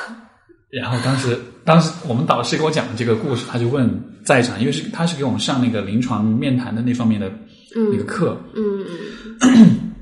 [0.69, 3.89] 然后当时当时我们导师给我讲的这个故事，他就问
[4.23, 7.31] 在场，因为是他是给我们上那个临床面谈的那方面的
[7.73, 8.85] 那个课，嗯
[9.41, 9.79] 嗯。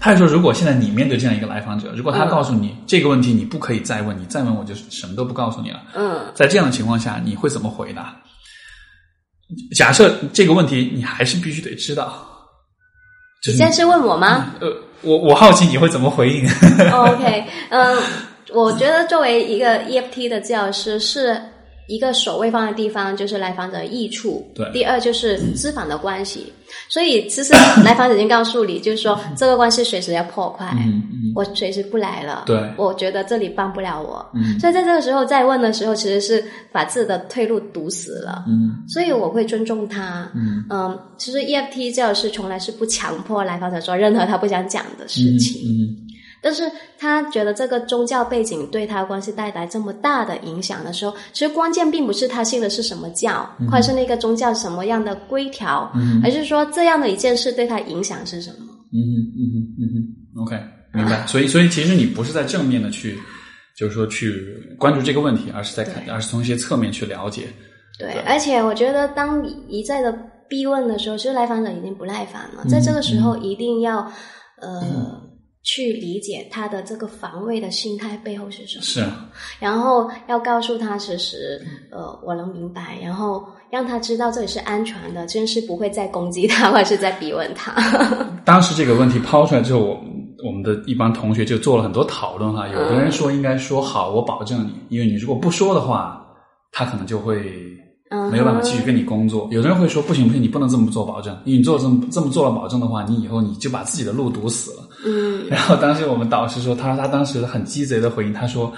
[0.00, 5.82] 他就说：“如果现在你面对这样一个来访者，如果他告诉你这个问题你不可以再问，你再问我就什么都不告诉你了。
[5.94, 8.16] 嗯，在这样的情况下，你会怎么回答？
[9.76, 12.26] 假设这个问题你还是必须得知道。
[13.46, 14.54] 你现在是问我吗？
[14.60, 16.44] 呃，我我好奇你会怎么回应。
[16.90, 17.98] OK，嗯，
[18.54, 21.38] 我觉得作为一个 EFT 的教师是。
[21.90, 24.70] 一个首位放的地方就是来访者益处，对。
[24.72, 26.52] 第二就是资访的关系，
[26.88, 27.52] 所以其实
[27.84, 40.64] 来访者已经告诉你，就是说这个关系随时要破坏，嗯嗯，我随时不来了，对，我觉得这里帮不了我，嗯，所以在这个时候再问的时候，其实是把自己的退路堵死了，嗯，所以我会尊重他，嗯。
[40.70, 45.99] 嗯，其实 EFT 教师从来是不强迫来访者做任何他不想讲的事情，嗯。
[46.42, 55.92] 但是他觉得这个宗教背景对他关系带来这么大的影响的时候，其实关键并不是他信的是什么教，或者是那个宗教什么样的规条，
[56.24, 58.56] 而是说这样的一件事对他影响是什么。
[58.92, 60.60] 嗯嗯嗯哼嗯哼，OK，
[60.94, 61.26] 明白。
[61.26, 63.18] 所以所以其实你不是在正面的去，
[63.76, 67.48] 就是说去关注这个问题，而是在看，而是从一些侧面去了解。
[67.98, 70.10] 对，而且我觉得当你一再的
[70.48, 74.10] 逼问的时候，其实来访者已经不耐烦了，在这个时候一定要
[74.62, 75.28] 呃。
[75.62, 79.06] 去理解他的这个防卫的心态背后是什么，是，
[79.58, 87.74] 然后要告诉他，其实呃，我能明白，然后让他知道这里是安全的，真是不会再攻击他，或者是在逼问他。
[88.44, 90.00] 当时这个问题抛出来之后，我
[90.46, 92.66] 我们的一帮同学就做了很多讨论哈。
[92.66, 96.26] 有的人说应该说好，我保证你，因为你如果不说的话，
[96.72, 97.52] 他可能就会
[98.30, 99.46] 没有办法继续跟你工作。
[99.52, 104.88] 有的人会说不行不行，你不能这么做保证，因为你做这么这么做了保证的话，你以后你就把自己的路堵死了。
[105.04, 108.72] 嗯然后当时我们导师说，他他当时很鸡贼的回应，他说：“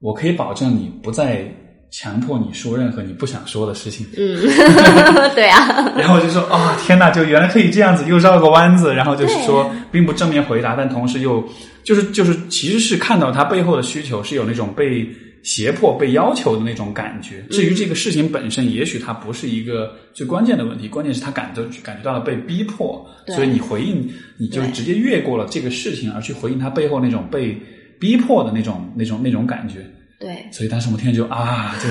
[0.00, 1.44] 我可以保证你不再
[1.90, 4.06] 强迫你说任何你不想说的事情。
[4.16, 4.40] 嗯，
[5.34, 11.42] 对啊，”然后我就说：“哦、天哪，就原来可以这样子，又绕个弯子。”然后就是说，并不正面回答，但同时又
[11.82, 15.08] 就是就是其实是看到他背后的需求是有那种被
[15.48, 17.42] 胁迫、被要求的那种感觉。
[17.50, 27.58] 至于这个事情本身，也许它不是一个最关键的问题，关键是他感觉感觉到了被逼迫，所以你回应你就直接越过了这个事情，而去回应他背后那种被
[27.98, 29.76] 逼迫的那种那种那种感觉。
[30.20, 31.88] 对，所以当时我们听着就啊，就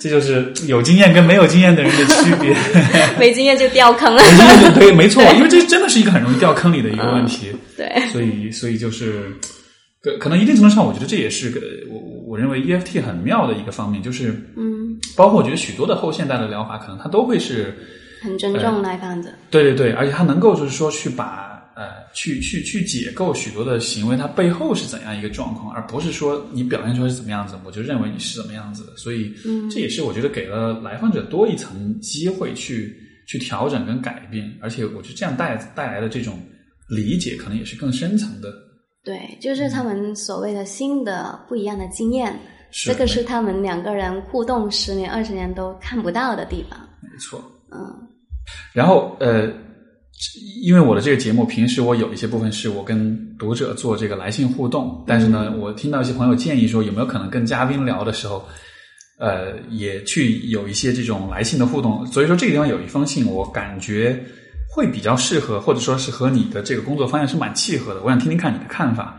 [0.00, 2.56] 这就是有经验跟没有经验的人的区别。
[3.20, 4.20] 没经验就掉坑了。
[4.22, 7.48] 没经验就 对，没错，因为这真的是一个很容易掉坑里的一个问题。
[7.76, 9.30] 对，所以，所以就是，
[10.02, 17.76] 可可能一定程度上，我觉得这也是个我我认为 EFT 很妙的一个方面，就是嗯，包括我觉得许多的后现代的疗法，可能它都会是
[18.22, 19.28] 很尊重来访者。
[19.50, 28.96] 对对对，而且它能够就是说去把呃去去去解构许多的行为，它背后是怎样一个状况，而不是说你表现出来是怎么样子，我就认为你是怎么样子的。
[28.96, 36.38] 所以，嗯这也是我觉得给了来访者多一层机会去去调整跟改变，而且我觉得这样带带来的这种
[36.88, 38.52] 理解，可能也是更深层的。
[39.04, 42.38] 对，就是他们所谓的新的不一样的经验，
[42.70, 46.78] 是这个是他们两个人互动十年、二十年都看不到的地方。
[47.02, 47.40] 没错。
[47.72, 47.78] 嗯
[48.72, 49.46] 然后呃，
[50.62, 58.42] 因为我的这个节目，平时我有一些部分是我跟读者做这个来信互动，但是呢，我听到一些朋友建议说，有没有可能跟嘉宾聊的时候，
[59.18, 62.06] 呃，也去有一些这种来信的互动。
[62.06, 64.18] 所以说这个地方有一封信，我感觉
[64.68, 68.00] 会比较适合，或者说是和你的这个工作方向是蛮契合的。
[68.02, 69.18] 我想听听看你的看法。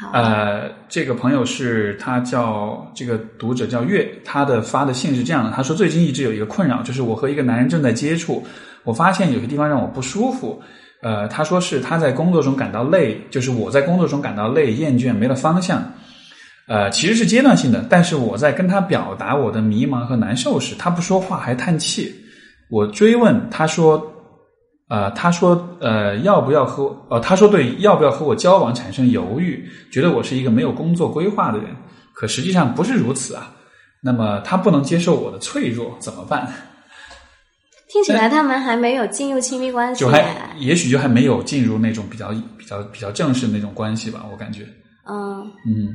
[0.00, 8.46] 好，呃，这个朋友是他叫这个读者叫月，他的发的信是这样的，他说最近一直有一个困扰，就是我和一个男人正在接触，
[8.84, 10.62] 我发现有些地方让我不舒服。
[11.02, 15.82] 呃，他说是他在工作中感到累，就是我在工作中感到累、厌倦、没了方向。
[16.66, 22.14] 呃，其实是阶段性的，但是我在跟他表达我的迷茫和难受时，他不说话还叹气。
[22.68, 24.17] 我追问，他说，
[24.88, 31.68] 呃，他说，呃，要不要和我呃，他说对，要不要和我交往产生犹豫，觉得我是一个没有工作规划的人，
[32.14, 33.54] 可实际上不是如此啊。
[34.00, 36.50] 那么他不能接受我的脆弱，怎么办？
[37.88, 40.08] 听起来他们还没有进入亲密关系就。
[40.08, 44.62] 还也许就还没有进入那种比较比较比较正式的那种关系吧，我感觉，
[45.06, 45.94] 嗯，嗯。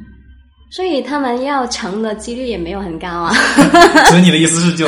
[0.74, 3.32] 所以他们要成的几率也没有很高啊。
[4.09, 4.88] 所以你的意思是就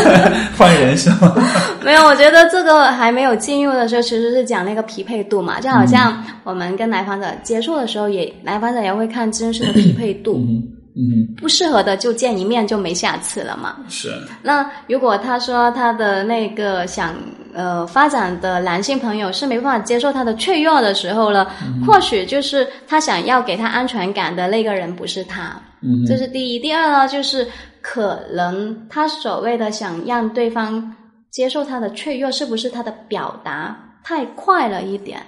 [0.56, 1.34] 换人是吗？
[1.84, 10.62] 没有，我觉得这个还没有进入的时候，其实是讲那个匹配度嘛，就好像我们跟来访者接触的时候也，来访者也会看真实的匹配度，嗯
[10.96, 13.76] 嗯，不适合的就见一面就没下次了嘛。
[13.90, 14.10] 是，
[14.42, 17.14] 那如果他说他的那个想
[17.58, 21.50] 呃发展的男性朋友是没办法接受他的脆弱的时候了，
[21.84, 26.58] 或许就是他想要给他安全感的那个人不是他，嗯这是第一。
[26.60, 27.46] 第二呢，就是
[27.82, 30.94] 可能他所谓的想让对方
[31.32, 35.18] 接受他的脆弱，是不是他的表达太快了一点，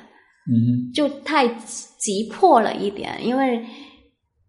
[0.47, 1.49] 嗯就太
[1.99, 3.61] 急迫了一点，因为。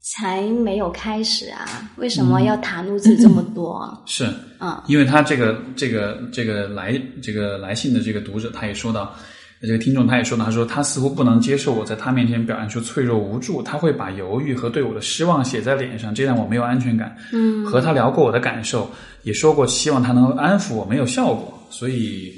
[0.02, 1.64] 才没有开始啊，
[1.98, 3.96] 为什么要袒露自己这么多？
[4.08, 4.28] 是，
[4.60, 4.82] 嗯。
[4.88, 9.14] 因为他这个这个这个来这个来信的这个读者，他也说到，
[9.62, 17.16] 这个听众他也说到，他说他似乎不能接受我在他面前表现出脆弱无助，他会把犹豫和对我的失望写在脸上，这让我没有安全感。
[17.32, 18.90] 嗯，和他聊过我的感受，
[19.22, 22.34] 也说过希望他能安抚我，没有效果，所以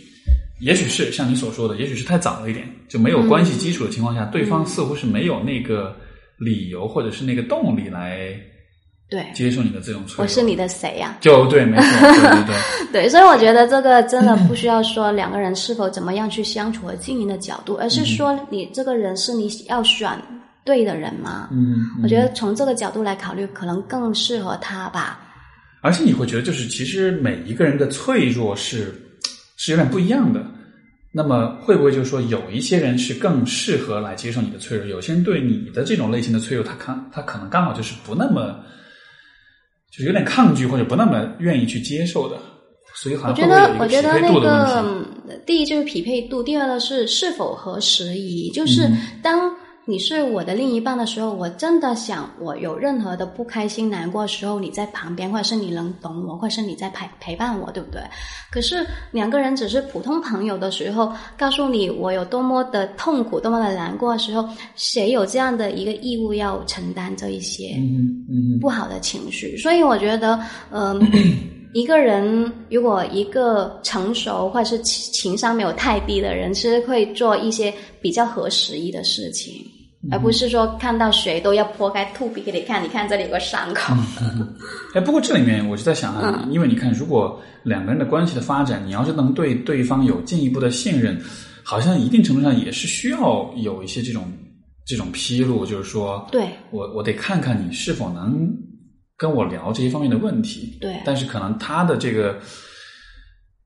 [0.59, 5.95] 也许是像你所说的，也许是太早了一点，就没有关系基础的情况下，对方似乎是没有那个
[6.37, 8.35] 理由或者是那个动力来
[9.09, 10.23] 对，接受你的这种脆弱。
[10.23, 12.55] 我是你的谁呀、就对，没错，对对对。
[13.03, 20.09] 对，所以我觉得这个真的不需要说两个人是否怎么样去相处和经营的角度，而是说你这个人是你要选
[20.65, 21.49] 对的人吗？
[21.51, 25.19] 嗯，我觉得从这个角度来考虑，可能更适合他吧。
[25.81, 28.95] 而且你会觉得，就是其实每一个人的脆弱是
[29.57, 30.43] 是有点不一样的。
[31.15, 38.59] 那么会不会就是说，有一些人是更适合来接受你的脆弱，有些人对你的这种类型的脆弱，他看他可能刚好就是不那么，
[39.91, 42.37] 就是有点抗拒或者不那么愿意去接受的。
[42.95, 48.49] 所以好我像觉得，我会不会一觉得那个第一就是匹配度，第二呢是是否合时宜。
[48.51, 48.89] 就是
[49.21, 49.51] 当
[49.85, 58.01] 你是我的另一半的时候，我真的想我有任何的不开心、难过的时候，你在旁边，或者是你能懂我，或者是你在陪陪伴我，对不对？
[58.49, 67.75] 可是两个人只是普通朋友的时候，告诉你我有多么的痛苦、多么的难过的时候，谁有这样的一个义务要承担这一些？
[68.61, 70.39] 不好的情绪，所以我觉得，
[70.71, 70.97] 嗯、
[71.73, 79.53] 一个人如果一个成熟或者是情情商没有太低的人，其实会做一些比较合时宜的事情，
[80.11, 83.93] 而不是说看到谁都要剖开吐皮给你看，你看这里有个伤口。
[84.93, 91.17] 哎，不过这里面我就在想啊，因为你看，如果两个人的关系的发展，你要是能对对方有进一步的信任，
[91.63, 94.29] 好像一定程度上也是需要有一些这种
[94.85, 98.45] 这种披露，就是说，对我我得看看你是否能
[99.17, 100.77] 跟我聊这些方面的问题。
[100.81, 102.37] 对但是可能他的这个，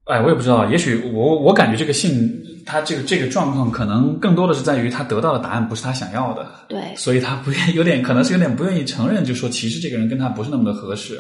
[0.06, 2.32] 哎，我也不知道，也许我我感觉这个信，
[2.68, 11.20] 他这个这个状况，可能更多的是在于他得到的答案不是他想要的，对所以他不愿有点可能是有点不愿意承认，就说其实这个人跟他不是那么的合适，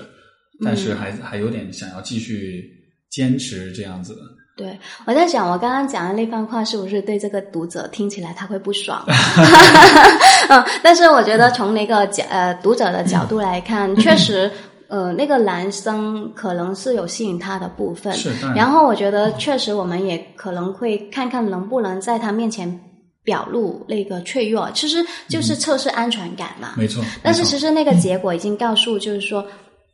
[0.63, 2.63] 但是还、还有点想要继续
[3.09, 4.15] 坚持这样子。
[4.57, 9.03] 对，我在想，我刚刚讲的那番话是不是对这个读者听起来他会不爽？
[10.49, 14.51] 嗯，但是我觉得从那个角呃读者的角度来看， 确实。
[14.87, 18.55] 呃，那个男生可能是有吸引他的部分，是然。
[18.55, 22.79] 然后我觉得确实我们也可能会看看能不能在他面前
[23.23, 26.73] 表露那个脆弱，其实就是测试安全感嘛。
[26.77, 29.45] 没错，但是其实那个结果已经告诉，就是说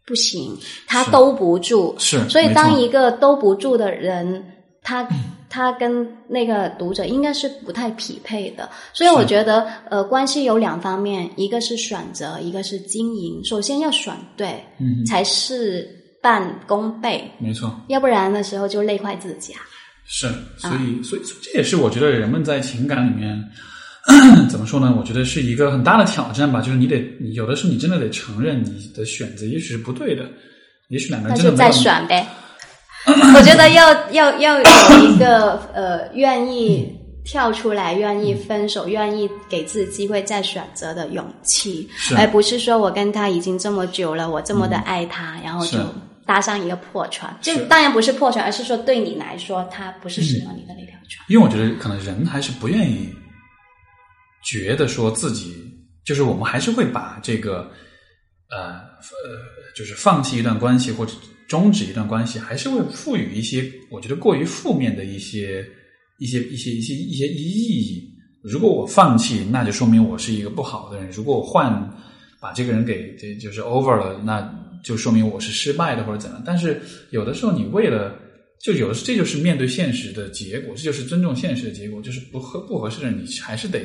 [0.06, 1.96] 不行，他兜不住。
[1.98, 4.44] 是，所以当一个兜不住的人，
[4.84, 5.08] 他
[5.54, 8.68] 他跟那个读者应该是不太匹配的。
[8.92, 13.40] 所以我觉得，呃，关系有两方面，一个是选择，一个是经营。
[13.46, 15.88] 首先要选对，嗯，才事
[16.24, 17.72] 半功倍，没错。
[17.88, 19.62] 要不然的时候就累坏自己啊。
[20.06, 20.28] 是，
[20.58, 23.40] 所以，所以，所以这也是我觉得人们在情感里面
[24.50, 24.96] 怎么说呢？
[24.98, 26.62] 我觉得是一个很大的挑战吧。
[26.62, 30.26] 就是你得，你有的时候你真的得承认你的选择也许是不对的，
[30.90, 32.28] 也许两个人真的没有选呗。
[33.06, 34.64] 我觉得 要要要有
[35.08, 45.80] 一个呃愿意跳出来、愿意分手、愿意给自己机会再选择的勇气，而不是说我跟他已经这么久了，我这么的爱他，然后就
[46.26, 47.36] 搭上一个破船。
[47.42, 51.26] 就当然不是破船，而是说对你来说，他不是适合你的那条船。
[51.28, 53.10] 因为我觉得可能人还是不愿意
[54.44, 55.56] 觉得说自己，
[56.06, 57.70] 就是我们还是会把这个
[58.50, 59.40] 呃呃，
[59.76, 61.14] 就是放弃一段关系或者
[61.48, 65.66] 终止一段关系，还是会赋予一些我觉得过于负面的一些
[66.20, 68.10] 一些一些一些一些意义。
[68.42, 71.72] 如果我放弃，那就说明我是一个不好的人；如果我换
[72.42, 76.44] 把这个人给这就是 over 了，那就说明我是失败的或者怎样。
[76.46, 76.82] 但是
[77.12, 78.20] 有的时候，你为了
[78.62, 83.80] 就有的这就是面对现实的结果，这就是尊重现实的结果，就是不合不合适的人，你还是得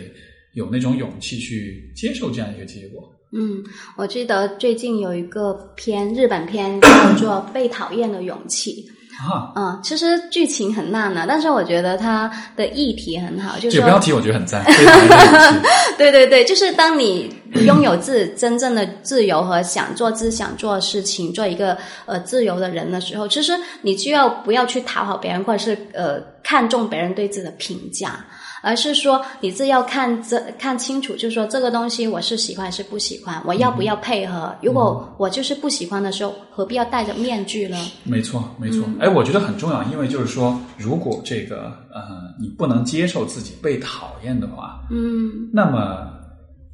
[0.54, 3.12] 有那种勇气去接受这样一个结果。
[3.32, 3.62] 嗯，
[3.96, 8.86] 我记得最近有一个片，日本片叫做《被讨厌的勇气》。
[9.18, 14.64] 啊，嗯，其实剧情很烂的，但是我觉得它的议题很好，就是标题我觉得很赞。
[15.98, 17.34] 对对对，就是当你
[17.66, 21.76] 拥有自真正的自由和想做自己想做的事情，做一个
[22.06, 23.52] 呃自由的人的时候，其实
[23.82, 28.24] 你就要不要去讨好别人，或者是呃看重别人对自己的评价。
[28.62, 34.54] 而是说你自己要看这看清楚，就是说这个东西我是喜欢还是不喜欢，我要不要配合？
[34.62, 37.76] 如果我就是不喜欢的时候，何必要戴着面具呢？
[38.04, 38.82] 没错，没错。
[38.86, 42.00] 嗯哎，我觉得很重要，因为就是说，如果这个呃
[42.40, 46.08] 你不能接受自己被讨厌的话，嗯那么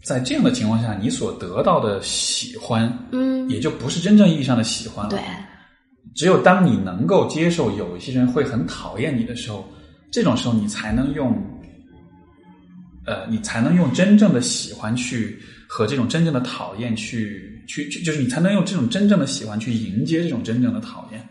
[0.04, 5.10] 在这样的情况下，你所得到的喜欢，嗯，也就不是真正意义上的喜欢了。
[5.10, 5.18] 对，
[6.14, 9.64] 只有当你能够接受有一些人会很讨厌你的时候，
[10.12, 11.34] 这种时候你才能用，
[13.06, 21.28] 呃，你才能用真正的喜欢去和这种真正的讨厌去去去，就是你才能用这种真正的喜欢去迎接这种真正的讨厌。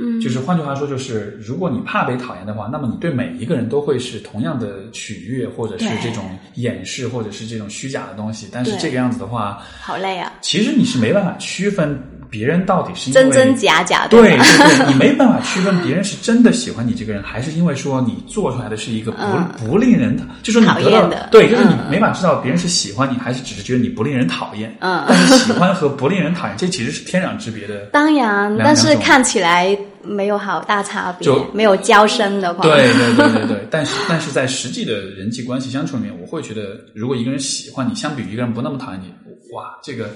[0.00, 8.46] 嗯，就是换句话说，就是如果你怕被讨厌的话，那么你对每一个人都会是同样的取悦，或者是这种掩饰，或者是这种虚假的东西。
[8.52, 12.00] 但是这个样子的话，好累啊，其实你是没办法区分
[12.30, 14.44] 别人到底是因为真真假假，对吧？
[14.58, 24.74] 对对，你没办法区分别人是真的喜欢你这个人，还是因为说你做出来的是一个不、嗯不令人，就说你讨得到厌的对，就是你嗯没法知道别人是喜欢你，还是只是觉得你不令人讨厌。
[24.80, 27.86] 嗯但是喜欢和不令人讨厌，这其实是天壤之别的。
[27.92, 39.08] 当然，但是看起来没有好大差别就，没有交深的话，对对对对对，但是但是在实际的人际关系相处里面，我会觉得，如果一个人喜欢你，相比于一个人不那么讨厌你，
[39.54, 40.10] 哇，这个，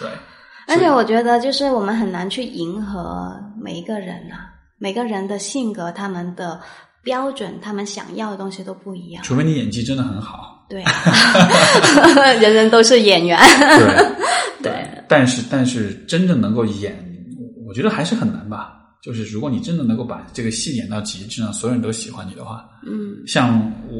[0.00, 0.08] 对，
[0.66, 6.60] 而且我觉得，就是我们很难去迎合每一个人啊，每个人的性格、他们的
[7.02, 9.22] 标准、他们想要的东西都不一样。
[9.24, 10.82] 除非你演技真的很好，对，
[12.40, 13.38] 人人都是演员。
[14.60, 16.96] 对对，但是但是真正能够演，
[17.66, 18.74] 我觉得还是很难吧。
[19.00, 23.56] 就是如果你真的能够把这个戏演到极致，让所有人都喜欢你的话，嗯，像
[23.88, 23.96] 我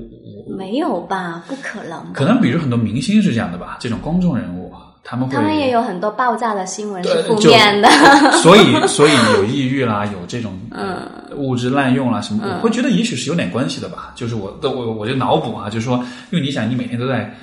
[0.50, 1.44] 我没有吧？
[1.46, 2.12] 不可能。
[2.12, 4.72] 可能比如很多明星是这样的吧，这种公众人物，
[5.10, 7.88] 他们会他们也有很多爆炸的新闻是负面的。
[8.42, 14.12] 所以 所以有抑郁啦， 有这种嗯物质滥用啦什么，我会觉得也许是有点关系的吧。
[14.14, 15.96] 就是我的我我就脑补啊，就是说，
[16.30, 17.34] 因为你想，你每天都在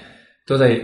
[0.46, 0.80] 都在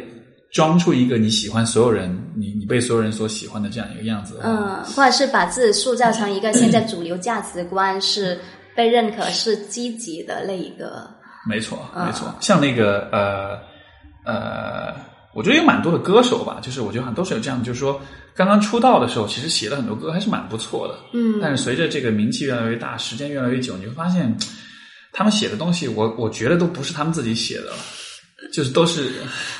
[0.51, 4.39] 装出一个你喜欢所有人，你你被所有人所喜欢的这样一个样子。
[4.43, 8.39] 嗯，或者是把自己塑造成一个现在主流价值观是
[8.75, 11.07] 被认可是积极的那一个。
[11.47, 13.57] 没错，嗯没错，像那个呃
[14.25, 14.93] 呃，
[15.33, 18.01] 我觉得有蛮多的歌手吧，就是我觉得好像都是有这样，就是说
[18.35, 21.39] 刚刚出道的时候，其实写了很多歌还是蛮不错的，嗯。
[21.41, 24.35] 但是随着这个名气越来越大，时间越来越久，你会发现
[25.13, 27.73] 他们写的东西，我我觉得都不是他们自己写的了，
[28.51, 29.09] 就是都是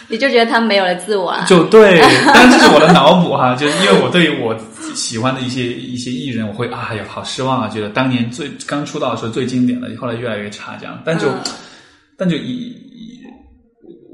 [0.09, 1.45] 你就觉得他们没有了自我了。
[1.47, 4.53] 就对， 当然这是我的脑补哈，就是因为我对于我
[4.93, 11.39] 喜欢的一些一些艺人，我会啊，哎呀，好失望啊，觉得当年最刚出道的时候最经典的，后来越来越差这样，但就、嗯。
[12.17, 12.90] 但就以以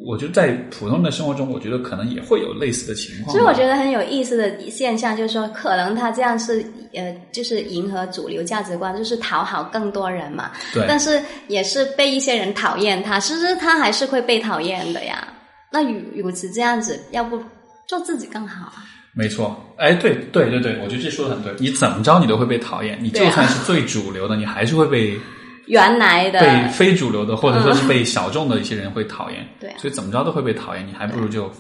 [0.07, 3.31] 我觉得在普通的生活中，我觉得可能也会有类似的情况吧。
[3.33, 10.51] 所以我觉得很有意思的现象就是说，可能他这样是呃，就是迎合主流价值观，就是讨好更多人嘛。
[10.73, 15.27] 对但是也是被一些人讨厌他，其实他还是会被讨厌的呀。
[15.69, 17.37] 那与如此这样子，要不
[17.85, 18.85] 做自己更好啊？
[19.13, 21.53] 没错，哎，对对对对，我觉得这说的很对。
[21.59, 22.97] 你怎么着，你都会被讨厌。
[23.01, 25.19] 你就算是最主流的，你还是会被
[25.67, 29.47] 原来的被非主流的，或者说是被小众的一些人会讨厌。
[29.59, 31.51] 对啊所以怎么着都会被讨厌，你还不如就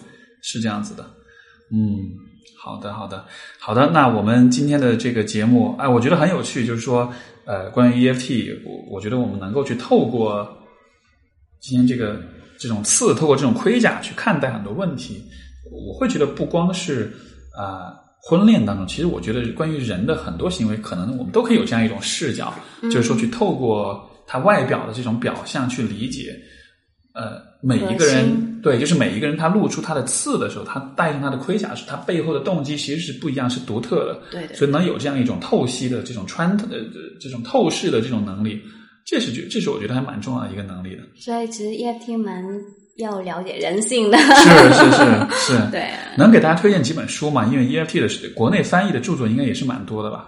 [0.41, 1.03] 是这样子的。
[1.71, 1.97] 嗯，
[2.63, 3.25] 好的，好的，
[3.59, 3.89] 好的。
[3.91, 7.13] 那我们今天的这个节目，哎，我觉得很有趣，就是说，
[7.45, 10.47] 呃，关于 EFT，我我觉得我们能够去透过
[11.59, 12.21] 今天这个
[12.57, 15.21] 这种刺，透过这种盔甲去看待很多问题。
[15.69, 17.11] 我会觉得不光是
[17.53, 22.53] 啊、呃婚恋当中，其实我觉得关于人的很多行为，可能我们都可以有这样一种视角，
[22.83, 26.35] 就是说去透过他外表的这种表象去理解，
[27.13, 34.19] 呃，每一个人对，就是每一个人他露出他的刺的时候，他戴上他的盔甲时，他背后的动机其实是不一样，是独特的。
[34.31, 36.77] 对对所以能有这样一种透析的这种穿透的
[37.21, 38.59] 这种透视的这种能力，
[39.05, 41.03] 这是觉这是我觉得还蛮重要的一个能力的。
[41.15, 42.43] 所以其实 EFT 蛮
[42.97, 44.17] 要了解人性的。
[44.17, 47.45] 是是是是， 对，能给大家推荐几本书吗？
[47.51, 50.25] 因为 EFT 的是国内翻译的著作应该也是蛮多的吧？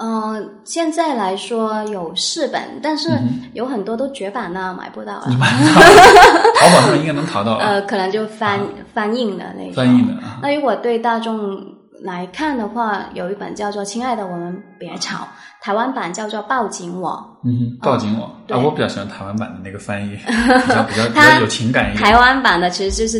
[0.00, 5.26] 嗯、现在来说有四本，但是嗯有很多都绝版了，买不到 了。
[5.26, 8.60] 淘宝上应该能淘到啊 呃，可能就翻、
[8.94, 9.72] 翻印的那种。
[9.74, 10.38] 翻译的啊。
[10.40, 11.60] 那如果对大众
[12.04, 15.16] 来看的话，有一本叫做《亲爱的，我们别吵》，
[15.60, 17.10] 台湾版叫做《抱紧我
[17.44, 18.58] 嗯哼，抱紧我啊！
[18.58, 20.22] 我比较喜欢台湾版的那个翻译，比
[20.72, 23.18] 较比较比较有情感》，一点台湾版的其实就是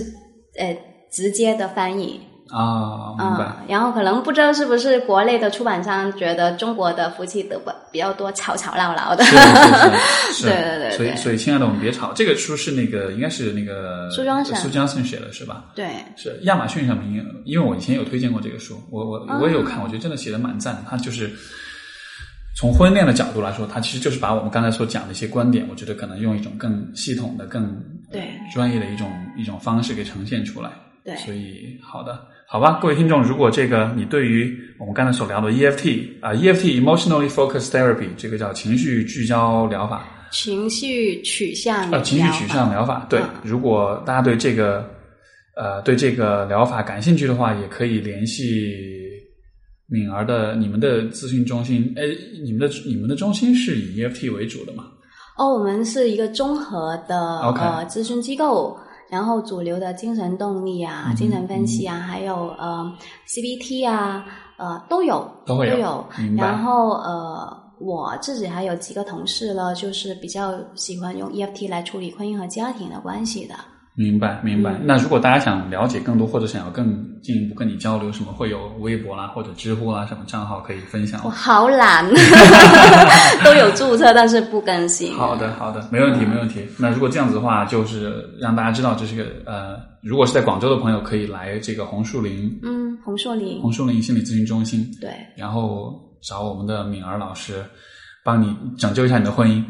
[0.59, 0.77] 呃
[1.11, 2.21] 直接的翻译。
[2.51, 3.45] 啊，明白。
[3.45, 7.61] 嗯，然后可能不知道是不是国内的出版商觉得中国的夫妻得
[7.93, 9.43] 比较多吵吵闹闹的，是是
[10.33, 12.11] 是 是，对对对对所以所以，亲爱的，我们别吵。
[12.15, 15.67] 这个书是那个应该是那个苏江省苏江省写的是吧？
[15.75, 20.81] 对，是亚马逊上面，因为我以前有推荐过这个书，我我啊我也有看，我觉得真的写的蛮赞的。
[20.89, 21.31] 他就是
[22.57, 27.65] 从婚恋的角度来说，它其实就是把我们刚才所讲的一些观点，我觉得可能用一种更系统的、更
[28.11, 28.23] 对。
[28.53, 30.71] 专业的一种一种方式给呈现出来。
[31.05, 31.15] 对。
[31.17, 44.85] 所以好的，好吧，各位听众，如果这个你对于我们刚才所聊的 EFT 啊、EFT Emotionally Focused Therapy 这个叫情绪聚焦疗法，情绪取向呃，情绪取向疗法，对嗯，如果大家对这个
[45.57, 48.98] 呃对这个疗法感兴趣的话，也可以联系
[49.89, 51.93] 敏儿的你们的咨询中心。
[51.97, 52.03] 哎，
[52.45, 54.85] 你们的你们的中心是以 EFT 为主的嘛？
[55.37, 58.77] 哦，我们是一个综合的呃咨询机构，
[59.09, 62.93] 然后主流的精神动力啊、嗯精神分析啊，还有呃
[63.29, 64.27] CBT 啊，
[64.59, 73.55] 呃都有都会有有然后呃，我自己还有几个同事呢，就是比较喜欢用 EFT 来处理婚姻和家庭的关系的。
[73.99, 74.71] 明白，明白。
[74.75, 76.87] 嗯那如果大家想了解更多，或者想要更
[77.21, 81.29] 进一步跟你交流，什么会有微博啦，或者知乎啦，什么账号可以分享我？
[81.29, 82.09] 好懒，
[83.45, 85.13] 都有注册，但是不更新。
[85.17, 86.65] 好的，好的，没问题，没问题。
[86.79, 95.93] 那如果这样子的话，就是让大家知道这是个呃，如果是在广州的朋友，可以来这个红树林嗯，红树林，红树林心理咨询中心，对，然后
[96.23, 97.65] 找我们的敏儿老师
[98.29, 99.65] 帮你拯救一下你的婚姻。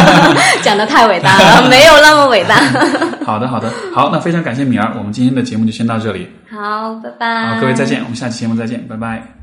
[0.60, 2.56] 讲的太伟大了， 没有那么伟大。
[3.24, 6.28] 好的，好的，好，那非常感谢敏儿，我们今天的节目就先到这里。
[6.50, 7.54] 好，拜拜。
[7.54, 9.33] 好，各位再见，我们下期节目再见，拜拜。